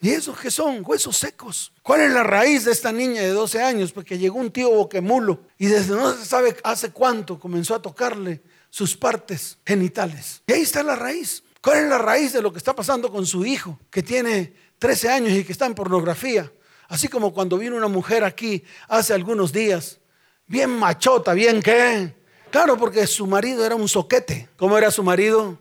[0.03, 0.83] ¿Y esos que son?
[0.85, 1.73] Huesos secos.
[1.83, 3.91] ¿Cuál es la raíz de esta niña de 12 años?
[3.91, 8.43] Porque llegó un tío boquemulo y desde no se sabe hace cuánto comenzó a tocarle
[8.69, 10.43] sus partes genitales.
[10.47, 11.43] Y ahí está la raíz.
[11.63, 15.09] ¿Cuál es la raíz de lo que está pasando con su hijo que tiene 13
[15.09, 16.53] años y que está en pornografía?
[16.87, 20.01] Así como cuando vino una mujer aquí hace algunos días,
[20.47, 22.15] bien machota, bien qué.
[22.51, 24.51] Claro, porque su marido era un soquete.
[24.59, 25.59] ¿Cómo era su marido?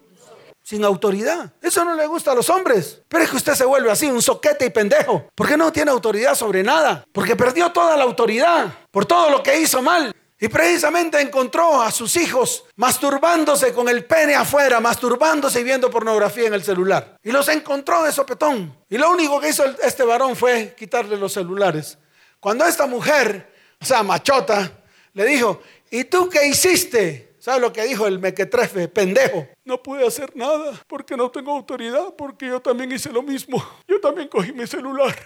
[0.67, 1.53] Sin autoridad.
[1.61, 3.01] Eso no le gusta a los hombres.
[3.07, 5.29] Pero es que usted se vuelve así, un soquete y pendejo.
[5.33, 7.05] Porque no tiene autoridad sobre nada.
[7.13, 10.13] Porque perdió toda la autoridad por todo lo que hizo mal.
[10.37, 16.47] Y precisamente encontró a sus hijos masturbándose con el pene afuera, masturbándose y viendo pornografía
[16.47, 17.15] en el celular.
[17.23, 18.75] Y los encontró de sopetón.
[18.89, 21.97] Y lo único que hizo este varón fue quitarle los celulares.
[22.41, 24.69] Cuando esta mujer, o sea, machota,
[25.13, 27.26] le dijo, ¿y tú qué hiciste?
[27.47, 28.89] ¿Sabe lo que dijo el mequetrefe?
[28.89, 29.47] Pendejo.
[29.63, 33.65] No pude hacer nada porque no tengo autoridad, porque yo también hice lo mismo.
[33.87, 35.17] Yo también cogí mi celular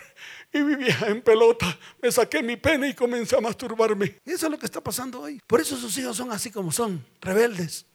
[0.53, 1.75] y vivía en pelota.
[1.99, 4.19] Me saqué mi pene y comencé a masturbarme.
[4.23, 5.41] Eso es lo que está pasando hoy.
[5.47, 7.87] Por eso sus hijos son así como son, rebeldes.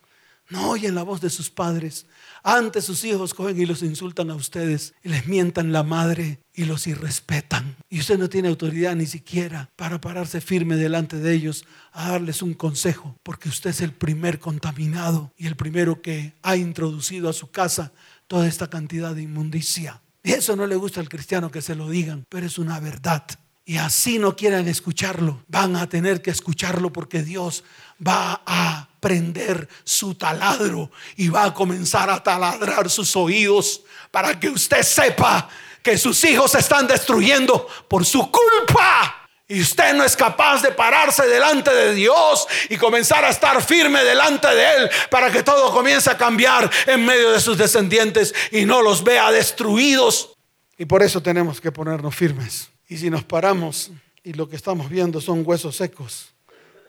[0.48, 2.06] No oyen la voz de sus padres.
[2.48, 6.64] Antes sus hijos cogen y los insultan a ustedes y les mientan la madre y
[6.64, 7.74] los irrespetan.
[7.90, 12.42] Y usted no tiene autoridad ni siquiera para pararse firme delante de ellos a darles
[12.42, 17.32] un consejo, porque usted es el primer contaminado y el primero que ha introducido a
[17.32, 17.92] su casa
[18.28, 20.00] toda esta cantidad de inmundicia.
[20.22, 23.24] Y eso no le gusta al cristiano que se lo digan, pero es una verdad.
[23.68, 27.64] Y así no quieran escucharlo, van a tener que escucharlo porque Dios
[28.00, 34.50] va a prender su taladro y va a comenzar a taladrar sus oídos para que
[34.50, 35.48] usted sepa
[35.82, 39.28] que sus hijos se están destruyendo por su culpa.
[39.48, 44.04] Y usted no es capaz de pararse delante de Dios y comenzar a estar firme
[44.04, 48.64] delante de Él para que todo comience a cambiar en medio de sus descendientes y
[48.64, 50.36] no los vea destruidos.
[50.78, 52.70] Y por eso tenemos que ponernos firmes.
[52.88, 53.90] Y si nos paramos
[54.22, 56.34] y lo que estamos viendo son huesos secos,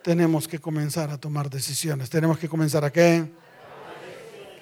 [0.04, 2.10] tenemos que comenzar a tomar decisiones.
[2.10, 3.28] Tenemos que comenzar a qué?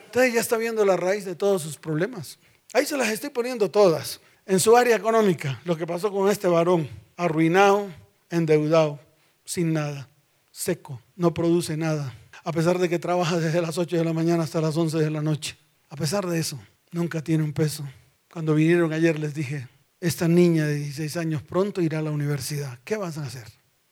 [0.06, 2.40] Usted ya está viendo la raíz de todos sus problemas.
[2.74, 4.22] Ahí se las estoy poniendo todas.
[4.46, 7.90] En su área económica, lo que pasó con este varón, arruinado,
[8.30, 9.00] endeudado,
[9.44, 10.08] sin nada,
[10.52, 12.14] seco, no produce nada.
[12.44, 15.10] A pesar de que trabaja desde las 8 de la mañana hasta las 11 de
[15.10, 15.58] la noche.
[15.90, 16.60] A pesar de eso,
[16.92, 17.84] nunca tiene un peso.
[18.32, 19.68] Cuando vinieron ayer les dije,
[20.08, 22.78] esta niña de 16 años pronto irá a la universidad.
[22.84, 23.46] ¿Qué van a hacer?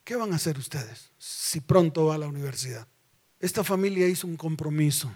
[0.03, 2.87] ¿Qué van a hacer ustedes si pronto va a la universidad?
[3.39, 5.11] Esta familia hizo un compromiso.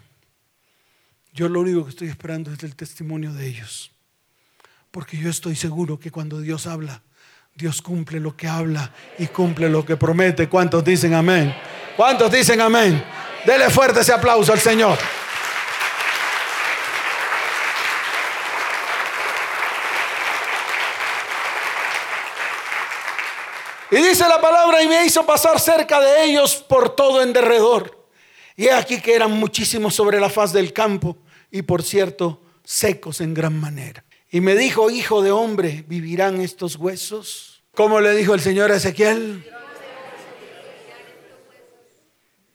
[1.34, 3.92] Yo lo único que estoy esperando es el testimonio de ellos.
[4.90, 7.04] Porque yo estoy seguro que cuando Dios habla,
[7.54, 10.50] Dios cumple lo que habla y cumple lo que promete.
[10.50, 11.54] ¿Cuántos dicen amén?
[11.96, 13.04] ¿Cuántos dicen amén?
[13.46, 14.98] Dele fuerte ese aplauso al Señor.
[23.98, 28.08] Y dice la palabra, y me hizo pasar cerca de ellos por todo en derredor.
[28.56, 31.18] Y aquí que eran muchísimos sobre la faz del campo,
[31.50, 34.06] y por cierto, secos en gran manera.
[34.30, 37.64] Y me dijo, hijo de hombre, ¿vivirán estos huesos?
[37.74, 39.44] Como le dijo el Señor a Ezequiel?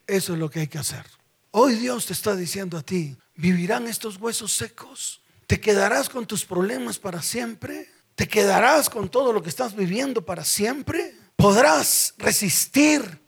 [0.07, 1.05] Eso es lo que hay que hacer.
[1.50, 5.22] Hoy Dios te está diciendo a ti, ¿vivirán estos huesos secos?
[5.48, 7.88] ¿Te quedarás con tus problemas para siempre?
[8.14, 11.16] ¿Te quedarás con todo lo que estás viviendo para siempre?
[11.42, 13.20] ¿Podrás resistir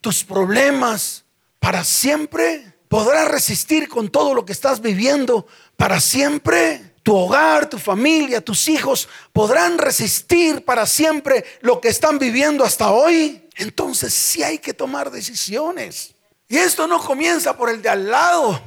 [0.00, 1.24] tus problemas
[1.58, 2.74] para siempre?
[2.86, 6.94] ¿Podrás resistir con todo lo que estás viviendo para siempre?
[7.02, 12.92] Tu hogar, tu familia, tus hijos podrán resistir para siempre lo que están viviendo hasta
[12.92, 13.48] hoy.
[13.56, 16.14] Entonces sí hay que tomar decisiones.
[16.46, 18.60] Y esto no comienza por el de al lado.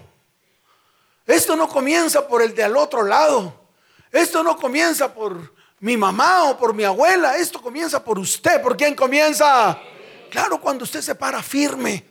[1.26, 3.62] Esto no comienza por el de al otro lado.
[4.12, 7.38] Esto no comienza por mi mamá o por mi abuela.
[7.38, 8.62] Esto comienza por usted.
[8.62, 9.80] ¿Por quién comienza?
[10.30, 12.06] Claro, cuando usted se para firme.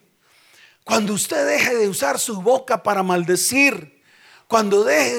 [0.84, 4.02] Cuando usted deje de usar su boca para maldecir.
[4.46, 5.18] Cuando deje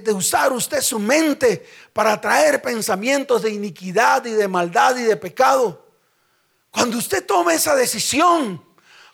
[0.00, 5.16] de usar usted su mente para traer pensamientos de iniquidad y de maldad y de
[5.16, 5.86] pecado.
[6.70, 8.64] Cuando usted tome esa decisión.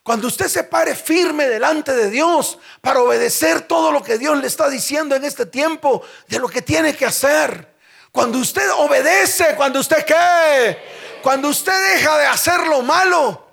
[0.02, 4.46] Cuando usted se pare firme delante de Dios para obedecer todo lo que Dios le
[4.46, 7.73] está diciendo en este tiempo de lo que tiene que hacer.
[8.14, 10.78] Cuando usted obedece, cuando usted qué,
[11.20, 13.44] cuando usted deja de hacer lo malo,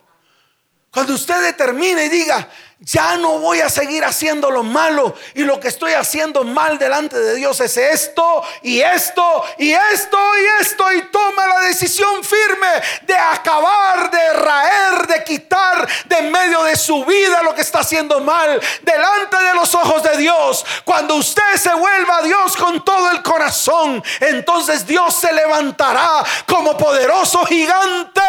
[0.92, 2.48] cuando usted determina y diga,
[2.84, 7.20] ya no voy a seguir haciendo lo malo y lo que estoy haciendo mal delante
[7.20, 12.68] de Dios es esto y esto y esto y esto y toma la decisión firme
[13.04, 18.20] de acabar, de raer, de quitar de medio de su vida lo que está haciendo
[18.20, 20.66] mal delante de los ojos de Dios.
[20.84, 26.76] Cuando usted se vuelva a Dios con todo el corazón, entonces Dios se levantará como
[26.76, 28.22] poderoso gigante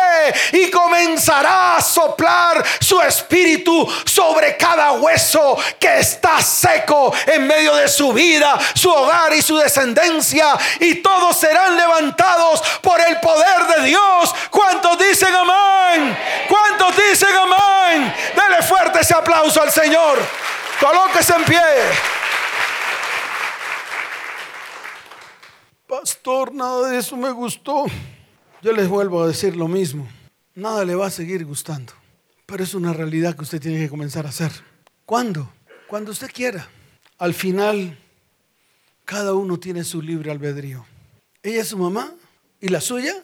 [0.52, 7.88] y comenzará a soplar su espíritu sobre cada hueso que está seco en medio de
[7.88, 10.56] su vida, su hogar y su descendencia.
[10.80, 14.34] Y todos serán levantados por el poder de Dios.
[14.50, 16.16] ¿Cuántos dicen amén?
[16.48, 18.14] ¿Cuántos dicen amén?
[18.34, 20.18] Dele fuerte ese aplauso al Señor.
[20.80, 21.62] Colóquese en pie.
[25.86, 27.84] Pastor, nada de eso me gustó.
[28.62, 30.08] Yo les vuelvo a decir lo mismo.
[30.54, 31.92] Nada le va a seguir gustando.
[32.52, 34.52] Pero es una realidad que usted tiene que comenzar a hacer.
[35.06, 35.50] ¿Cuándo?
[35.88, 36.68] Cuando usted quiera.
[37.16, 37.98] Al final,
[39.06, 40.84] cada uno tiene su libre albedrío.
[41.42, 42.12] Ella es su mamá
[42.60, 43.14] y la suya,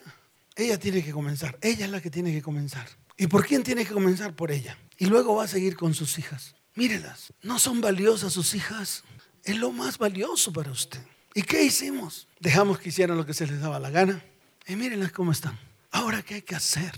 [0.57, 1.59] ella tiene que comenzar.
[1.61, 2.89] Ella es la que tiene que comenzar.
[3.19, 4.35] ¿Y por quién tiene que comenzar?
[4.35, 4.79] Por ella.
[4.97, 6.55] Y luego va a seguir con sus hijas.
[6.75, 9.05] Mírelas, no son valiosas sus hijas.
[9.45, 11.03] Es lo más valioso para usted.
[11.35, 12.29] ¿Y qué hicimos?
[12.41, 14.25] Dejamos que hicieran lo que se les daba la gana.
[14.67, 15.59] Y mírenlas cómo están.
[15.91, 16.95] Ahora, ¿qué hay que hacer?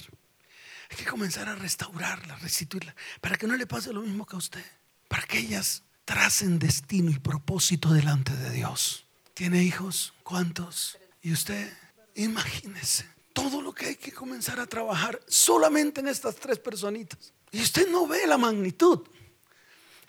[0.90, 4.38] Hay que comenzar a restaurarla, restituirla, para que no le pase lo mismo que a
[4.38, 4.64] usted,
[5.08, 9.06] para que ellas tracen destino y propósito delante de Dios.
[9.34, 10.12] ¿Tiene hijos?
[10.24, 10.98] ¿Cuántos?
[11.22, 11.72] Y usted,
[12.16, 17.32] imagínese todo lo que hay que comenzar a trabajar solamente en estas tres personitas.
[17.52, 19.00] Y usted no ve la magnitud.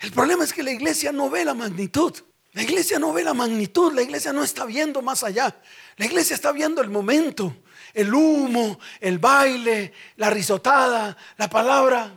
[0.00, 2.12] El problema es que la iglesia no ve la magnitud.
[2.52, 5.56] La iglesia no ve la magnitud, la iglesia no está viendo más allá.
[5.96, 7.56] La iglesia está viendo el momento
[7.94, 12.12] el humo, el baile, la risotada, la palabra.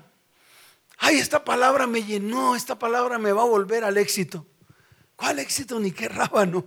[0.98, 4.46] Ay, esta palabra me llenó, esta palabra me va a volver al éxito.
[5.16, 6.66] ¿Cuál éxito ni qué rábano?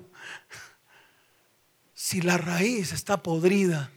[1.94, 3.90] Si la raíz está podrida,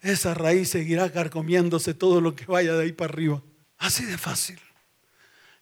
[0.00, 3.42] esa raíz seguirá carcomiéndose todo lo que vaya de ahí para arriba.
[3.78, 4.60] Así de fácil.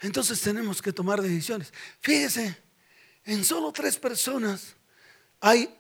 [0.01, 1.73] Entonces tenemos que tomar decisiones.
[2.01, 2.57] Fíjese,
[3.29, 4.75] en solo tres personas
[5.41, 5.73] hay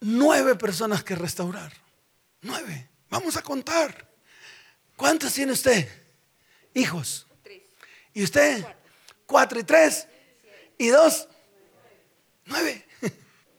[0.00, 1.72] nueve personas que restaurar.
[2.40, 2.88] Nueve.
[3.10, 4.08] Vamos a contar.
[4.96, 5.88] ¿Cuántas tiene usted?
[6.74, 7.26] hijos?
[8.14, 8.64] ¿Y usted?
[9.26, 10.06] Cuatro y tres.
[10.78, 11.28] ¿Y dos?
[12.46, 12.86] Nueve.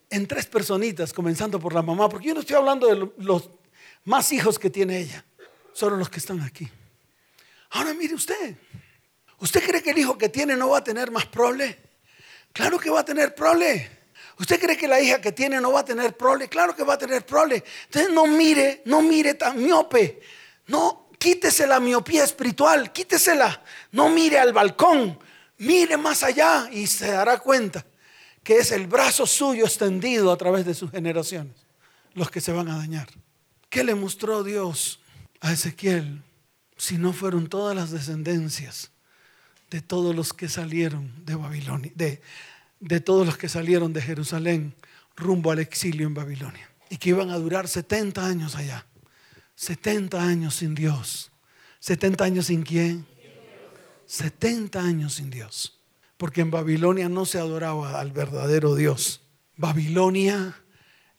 [0.09, 3.49] En tres personitas, comenzando por la mamá, porque yo no estoy hablando de los
[4.03, 5.23] más hijos que tiene ella,
[5.71, 6.69] solo los que están aquí.
[7.69, 8.57] Ahora mire usted,
[9.39, 11.90] ¿usted cree que el hijo que tiene no va a tener más prole?
[12.53, 13.89] Claro que va a tener prole.
[14.39, 16.49] ¿Usted cree que la hija que tiene no va a tener prole?
[16.49, 17.63] Claro que va a tener prole.
[17.85, 20.19] Entonces no mire, no mire tan miope.
[20.67, 23.63] No, quítese la miopía espiritual, quítesela.
[23.91, 25.19] No mire al balcón,
[25.59, 27.85] mire más allá y se dará cuenta
[28.43, 31.55] que es el brazo suyo extendido a través de sus generaciones
[32.13, 33.07] los que se van a dañar.
[33.69, 34.99] ¿Qué le mostró Dios
[35.39, 36.23] a Ezequiel
[36.75, 38.90] si no fueron todas las descendencias
[39.71, 42.21] de todos los que salieron de Babilonia, de,
[42.79, 44.75] de todos los que salieron de Jerusalén
[45.15, 48.85] rumbo al exilio en Babilonia y que iban a durar 70 años allá?
[49.55, 51.31] 70 años sin Dios.
[51.81, 53.07] ¿70 años sin quién?
[54.05, 55.79] 70 años sin Dios.
[56.17, 59.21] Porque en Babilonia no se adoraba al verdadero Dios.
[59.55, 60.61] Babilonia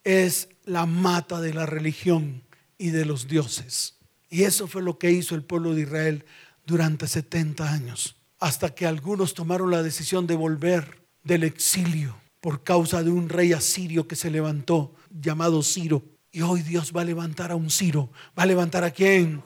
[0.04, 2.42] es la mata de la religión
[2.76, 3.96] y de los dioses.
[4.28, 6.24] Y eso fue lo que hizo el pueblo de Israel
[6.66, 8.16] durante 70 años.
[8.42, 13.52] Hasta que algunos tomaron la decisión de volver del exilio por causa de un rey
[13.52, 18.10] asirio que se levantó llamado Ciro y hoy Dios va a levantar a un Ciro.
[18.36, 19.44] ¿Va a levantar a quién?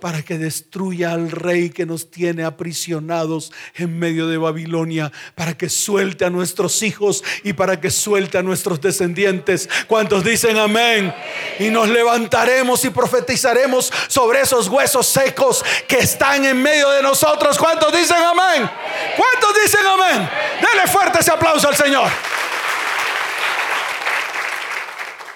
[0.00, 5.12] Para que destruya al rey que nos tiene aprisionados en medio de Babilonia.
[5.34, 9.68] Para que suelte a nuestros hijos y para que suelte a nuestros descendientes.
[9.86, 11.14] ¿Cuántos dicen amén?
[11.58, 17.58] Y nos levantaremos y profetizaremos sobre esos huesos secos que están en medio de nosotros.
[17.58, 18.68] ¿Cuántos dicen amén?
[19.16, 20.28] ¿Cuántos dicen amén?
[20.60, 22.10] Dele fuerte ese aplauso al Señor.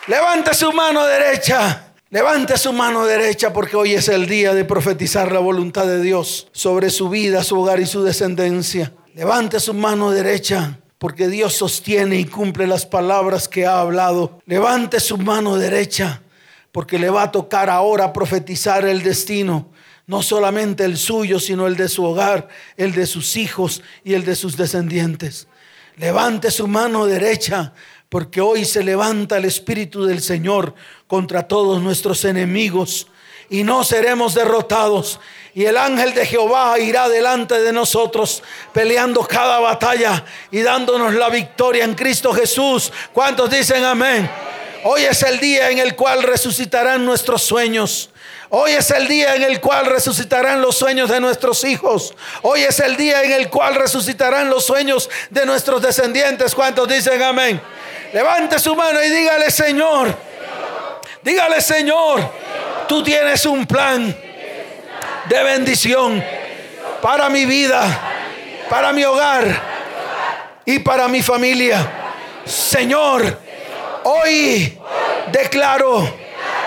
[0.06, 1.83] Levante su mano derecha.
[2.14, 6.46] Levante su mano derecha porque hoy es el día de profetizar la voluntad de Dios
[6.52, 8.92] sobre su vida, su hogar y su descendencia.
[9.16, 14.38] Levante su mano derecha porque Dios sostiene y cumple las palabras que ha hablado.
[14.46, 16.22] Levante su mano derecha
[16.70, 19.72] porque le va a tocar ahora profetizar el destino,
[20.06, 22.46] no solamente el suyo, sino el de su hogar,
[22.76, 25.48] el de sus hijos y el de sus descendientes.
[25.96, 27.72] Levante su mano derecha
[28.14, 30.72] porque hoy se levanta el Espíritu del Señor
[31.08, 33.08] contra todos nuestros enemigos
[33.50, 35.18] y no seremos derrotados.
[35.52, 41.28] Y el ángel de Jehová irá delante de nosotros, peleando cada batalla y dándonos la
[41.28, 42.92] victoria en Cristo Jesús.
[43.12, 44.30] ¿Cuántos dicen amén?
[44.84, 48.10] Hoy es el día en el cual resucitarán nuestros sueños.
[48.50, 52.14] Hoy es el día en el cual resucitarán los sueños de nuestros hijos.
[52.42, 56.54] Hoy es el día en el cual resucitarán los sueños de nuestros descendientes.
[56.54, 57.60] ¿Cuántos dicen amén?
[58.14, 60.14] Levante su mano y dígale, Señor,
[61.20, 62.20] dígale, Señor,
[62.86, 64.16] tú tienes un plan
[65.24, 66.22] de bendición
[67.02, 67.82] para mi vida,
[68.70, 69.44] para mi hogar
[70.64, 71.90] y para mi familia.
[72.46, 73.36] Señor,
[74.04, 74.78] hoy
[75.32, 76.08] declaro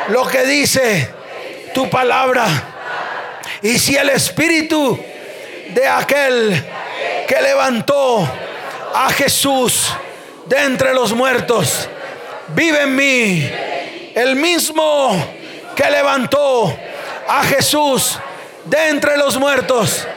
[0.09, 1.09] lo que dice
[1.73, 2.45] tu palabra.
[3.61, 4.99] Y si el espíritu
[5.69, 6.65] de aquel
[7.25, 8.29] que levantó
[8.93, 9.93] a Jesús
[10.47, 11.89] de entre los muertos,
[12.49, 13.51] vive en mí.
[14.15, 15.15] El mismo
[15.75, 16.75] que levantó
[17.27, 18.17] a Jesús
[18.65, 20.07] de entre los muertos,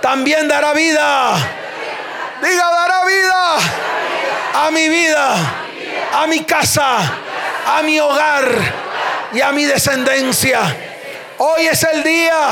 [0.00, 1.34] también dará vida.
[2.40, 3.56] Diga, dará vida
[4.54, 5.36] a mi vida,
[6.12, 6.98] a mi casa,
[7.66, 8.48] a mi hogar
[9.32, 10.60] y a mi descendencia.
[11.38, 12.50] Hoy es el día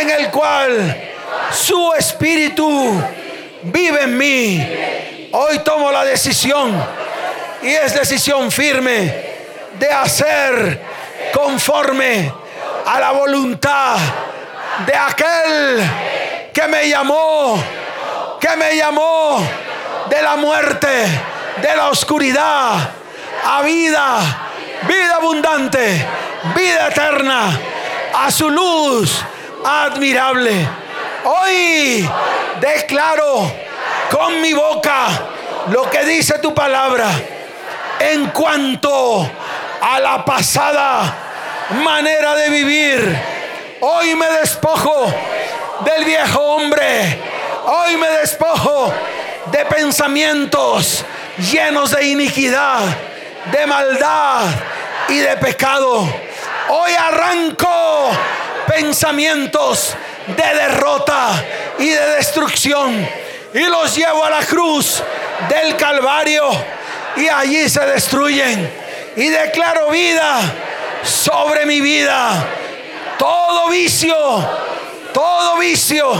[0.00, 0.96] en el cual
[1.50, 3.02] su espíritu
[3.62, 6.74] vive en mí Hoy tomo la decisión
[7.60, 9.14] y es decisión firme
[9.78, 10.80] de hacer
[11.34, 12.32] conforme
[12.86, 13.96] a la voluntad
[14.86, 15.90] de aquel
[16.52, 17.62] que me llamó,
[18.40, 19.46] que me llamó
[20.08, 20.88] de la muerte,
[21.60, 22.90] de la oscuridad,
[23.44, 24.20] a vida,
[24.88, 26.06] vida abundante,
[26.56, 27.60] vida eterna,
[28.14, 29.22] a su luz
[29.62, 30.66] admirable.
[31.24, 32.08] Hoy
[32.60, 33.67] declaro
[34.10, 35.06] con mi boca
[35.70, 37.08] lo que dice tu palabra
[38.00, 39.28] en cuanto
[39.80, 41.14] a la pasada
[41.82, 43.18] manera de vivir.
[43.80, 45.12] Hoy me despojo
[45.84, 47.20] del viejo hombre.
[47.66, 48.92] Hoy me despojo
[49.46, 51.04] de pensamientos
[51.52, 52.80] llenos de iniquidad,
[53.52, 54.46] de maldad
[55.08, 56.08] y de pecado.
[56.68, 58.10] Hoy arranco
[58.66, 59.94] pensamientos
[60.26, 61.44] de derrota
[61.78, 65.02] y de destrucción y los llevo a la cruz
[65.48, 66.48] del Calvario
[67.16, 68.88] y allí se destruyen.
[69.16, 70.40] Y declaro vida
[71.02, 72.44] sobre mi vida.
[73.18, 74.16] Todo vicio
[75.12, 76.12] todo vicio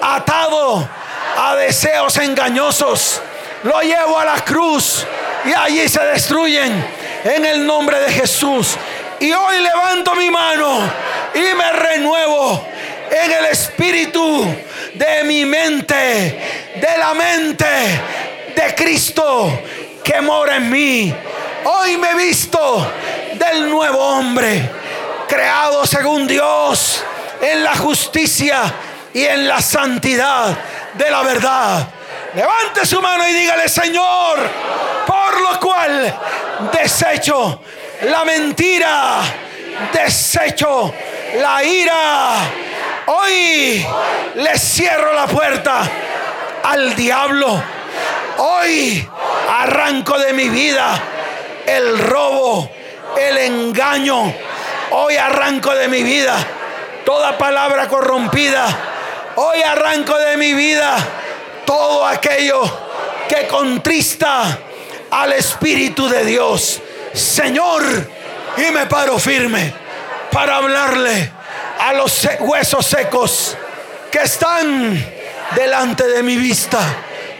[0.00, 0.88] atado
[1.36, 3.20] a deseos engañosos,
[3.64, 5.04] lo llevo a la cruz
[5.44, 6.86] y allí se destruyen
[7.24, 8.76] en el nombre de Jesús.
[9.18, 10.80] Y hoy levanto mi mano
[11.34, 12.66] y me renuevo
[13.10, 14.46] en el espíritu
[14.94, 15.94] de mi mente,
[16.76, 17.66] de la mente
[18.54, 19.60] de Cristo
[20.04, 21.14] que mora en mí.
[21.64, 22.90] Hoy me he visto
[23.34, 24.70] del nuevo hombre,
[25.28, 27.02] creado según Dios,
[27.40, 28.62] en la justicia
[29.12, 30.56] y en la santidad
[30.94, 31.88] de la verdad.
[32.34, 34.38] Levante su mano y dígale, Señor,
[35.06, 36.18] por lo cual
[36.72, 37.60] desecho
[38.02, 39.20] la mentira,
[39.92, 40.94] desecho
[41.40, 42.69] la ira.
[43.30, 43.86] Hoy
[44.34, 45.82] le cierro la puerta
[46.64, 47.62] al diablo.
[48.38, 49.08] Hoy
[49.48, 51.00] arranco de mi vida
[51.64, 52.68] el robo,
[53.16, 54.34] el engaño.
[54.90, 56.36] Hoy arranco de mi vida
[57.04, 58.66] toda palabra corrompida.
[59.36, 60.96] Hoy arranco de mi vida
[61.64, 62.62] todo aquello
[63.28, 64.58] que contrista
[65.12, 66.80] al Espíritu de Dios.
[67.12, 67.84] Señor,
[68.56, 69.72] y me paro firme
[70.32, 71.39] para hablarle
[71.80, 73.56] a los huesos secos
[74.10, 75.02] que están
[75.56, 76.78] delante de mi vista.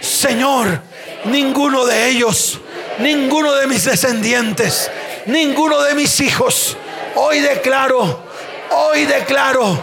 [0.01, 0.80] Señor,
[1.24, 2.59] ninguno de ellos,
[2.99, 4.91] ninguno de mis descendientes,
[5.26, 6.76] ninguno de mis hijos,
[7.16, 8.24] hoy declaro,
[8.70, 9.78] hoy declaro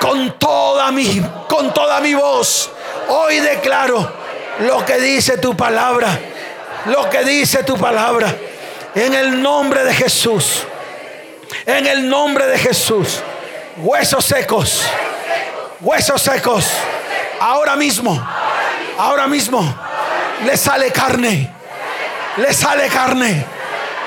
[0.00, 2.70] con toda mi con toda mi voz,
[3.08, 4.12] hoy declaro
[4.60, 6.16] lo que dice tu palabra,
[6.86, 8.32] lo que dice tu palabra
[8.94, 10.62] en el nombre de Jesús.
[11.66, 13.20] En el nombre de Jesús.
[13.82, 14.82] Huesos secos.
[15.80, 16.66] Huesos secos.
[17.40, 18.20] Ahora mismo.
[18.98, 19.62] Ahora mismo.
[20.44, 21.50] Le sale carne.
[22.36, 23.46] Le sale carne.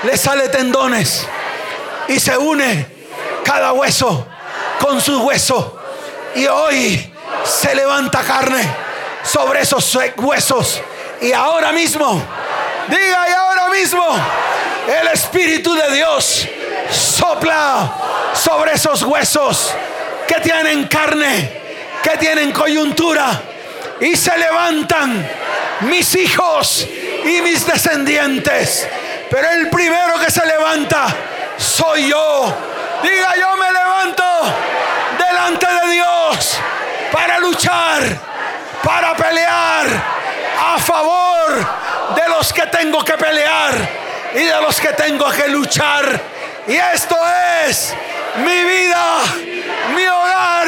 [0.04, 1.26] Le sale tendones.
[2.08, 2.86] Y se une
[3.44, 4.28] cada hueso
[4.80, 5.80] con su hueso.
[6.36, 7.14] Y hoy
[7.44, 8.64] se levanta carne
[9.24, 10.82] sobre esos huesos.
[11.20, 12.22] Y ahora mismo.
[12.88, 14.04] Diga y ahora mismo
[15.02, 16.48] el Espíritu de Dios
[16.94, 17.92] sopla
[18.34, 19.74] sobre esos huesos
[20.28, 21.52] que tienen carne,
[22.02, 23.42] que tienen coyuntura
[24.00, 25.28] y se levantan
[25.82, 26.88] mis hijos
[27.26, 28.88] y mis descendientes.
[29.30, 31.08] Pero el primero que se levanta
[31.58, 32.54] soy yo.
[33.02, 34.24] Diga yo me levanto
[35.18, 36.58] delante de Dios
[37.12, 38.02] para luchar,
[38.84, 39.88] para pelear
[40.60, 41.68] a favor
[42.16, 43.74] de los que tengo que pelear
[44.36, 46.33] y de los que tengo que luchar.
[46.68, 47.18] Y esto
[47.68, 47.94] es
[48.38, 49.20] mi vida,
[49.94, 50.68] mi hogar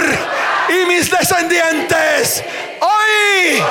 [0.67, 2.43] y mis descendientes.
[2.81, 3.63] Hoy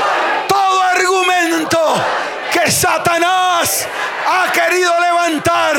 [0.49, 2.03] todo argumento
[2.51, 3.87] que Satanás
[4.27, 5.77] ha querido levantar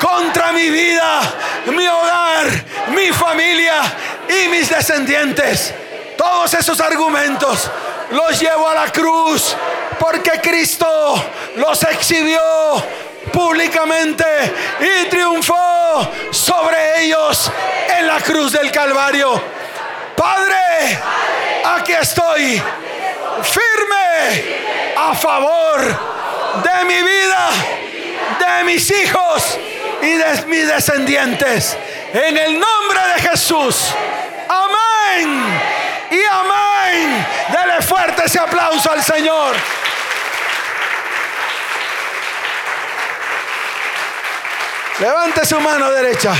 [0.00, 1.20] contra mi vida,
[1.66, 2.46] mi hogar,
[2.88, 3.80] mi familia
[4.28, 5.72] y mis descendientes.
[6.16, 7.70] Todos esos argumentos
[8.10, 9.56] los llevo a la cruz
[10.00, 11.22] porque Cristo
[11.54, 12.40] los exhibió
[13.28, 14.24] públicamente
[14.80, 17.50] y triunfó sobre ellos
[17.98, 19.40] en la cruz del Calvario.
[20.16, 20.98] Padre,
[21.64, 22.62] aquí estoy
[23.42, 24.44] firme
[24.96, 25.80] a favor
[26.62, 27.48] de mi vida,
[28.38, 29.58] de mis hijos
[30.02, 31.76] y de mis descendientes.
[32.12, 33.94] En el nombre de Jesús.
[34.48, 35.60] Amén.
[36.10, 37.26] Y amén.
[37.48, 39.56] Dele fuerte ese aplauso al Señor.
[45.00, 46.34] Levante su mano derecha.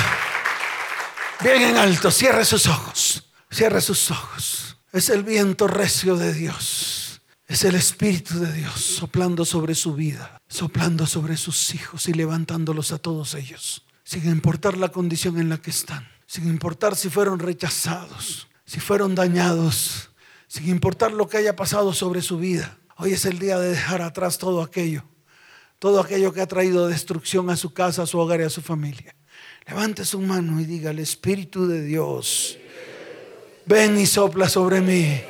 [1.40, 2.10] Bien en alto.
[2.10, 3.30] Cierre sus ojos.
[3.48, 4.76] Cierre sus ojos.
[4.92, 7.20] Es el viento recio de Dios.
[7.46, 12.90] Es el Espíritu de Dios soplando sobre su vida, soplando sobre sus hijos y levantándolos
[12.92, 17.38] a todos ellos, sin importar la condición en la que están, sin importar si fueron
[17.38, 20.10] rechazados, si fueron dañados,
[20.46, 22.76] sin importar lo que haya pasado sobre su vida.
[22.96, 25.04] Hoy es el día de dejar atrás todo aquello
[25.78, 28.62] todo aquello que ha traído destrucción a su casa, a su hogar y a su
[28.62, 29.14] familia.
[29.66, 32.58] Levante su mano y diga, el Espíritu de Dios,
[33.66, 35.20] ven y sopla sobre mí.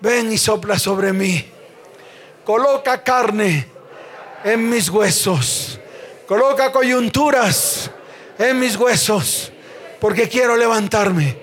[0.00, 1.44] Ven y sopla sobre mí.
[2.44, 3.66] Coloca carne
[4.44, 5.78] en mis huesos.
[6.26, 7.90] Coloca coyunturas
[8.38, 9.52] en mis huesos.
[10.00, 11.36] Porque quiero levantarme.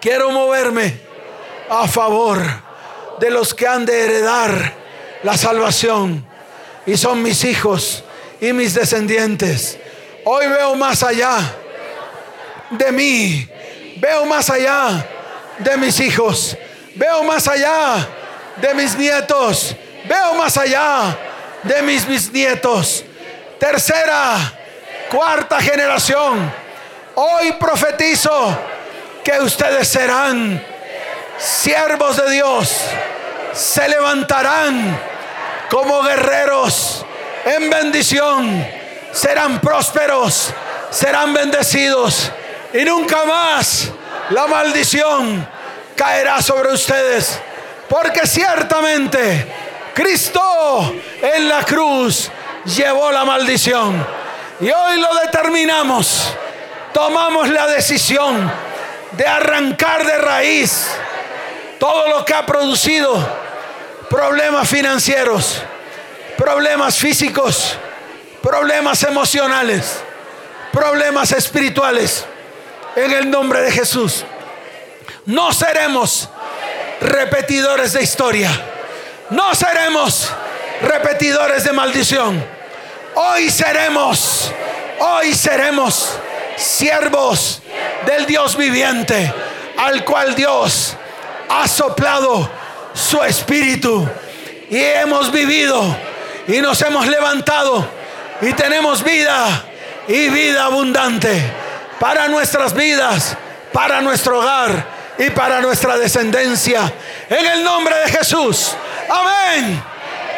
[0.00, 1.00] Quiero moverme
[1.70, 2.40] a favor
[3.20, 4.74] de los que han de heredar
[5.22, 6.33] la salvación
[6.86, 8.04] y son mis hijos
[8.40, 9.78] y mis descendientes.
[10.24, 11.38] Hoy veo más allá
[12.70, 13.48] de mí,
[13.96, 15.06] veo más allá
[15.58, 16.56] de mis hijos,
[16.94, 18.06] veo más allá
[18.56, 19.76] de mis nietos,
[20.06, 21.16] veo más allá
[21.62, 23.04] de mis bisnietos.
[23.58, 24.36] Tercera,
[25.10, 26.52] cuarta generación.
[27.14, 28.58] Hoy profetizo
[29.22, 30.62] que ustedes serán
[31.38, 32.76] siervos de Dios,
[33.52, 35.13] se levantarán
[35.70, 37.04] como guerreros
[37.44, 38.66] en bendición,
[39.12, 40.52] serán prósperos,
[40.90, 42.30] serán bendecidos
[42.72, 43.90] y nunca más
[44.30, 45.46] la maldición
[45.96, 47.38] caerá sobre ustedes,
[47.88, 49.46] porque ciertamente
[49.94, 52.30] Cristo en la cruz
[52.64, 54.04] llevó la maldición.
[54.60, 56.32] Y hoy lo determinamos,
[56.92, 58.50] tomamos la decisión
[59.12, 60.88] de arrancar de raíz
[61.78, 63.43] todo lo que ha producido
[64.14, 65.60] problemas financieros,
[66.38, 67.76] problemas físicos,
[68.40, 69.96] problemas emocionales,
[70.72, 72.24] problemas espirituales.
[72.94, 74.24] En el nombre de Jesús.
[75.26, 76.28] No seremos
[77.00, 78.48] repetidores de historia.
[79.30, 80.30] No seremos
[80.80, 82.40] repetidores de maldición.
[83.16, 84.52] Hoy seremos,
[85.00, 86.10] hoy seremos
[86.56, 87.62] siervos
[88.06, 89.34] del Dios viviente,
[89.76, 90.94] al cual Dios
[91.48, 92.48] ha soplado
[92.94, 94.08] su espíritu
[94.70, 95.96] y hemos vivido
[96.46, 97.86] y nos hemos levantado
[98.40, 99.64] y tenemos vida
[100.08, 101.42] y vida abundante
[101.98, 103.36] para nuestras vidas,
[103.72, 104.86] para nuestro hogar
[105.18, 106.92] y para nuestra descendencia.
[107.28, 108.74] En el nombre de Jesús.
[109.08, 109.82] Amén.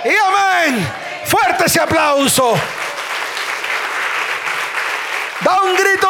[0.04, 0.88] Y amén.
[1.26, 2.54] Fuerte ese aplauso.
[5.40, 6.07] Da un grito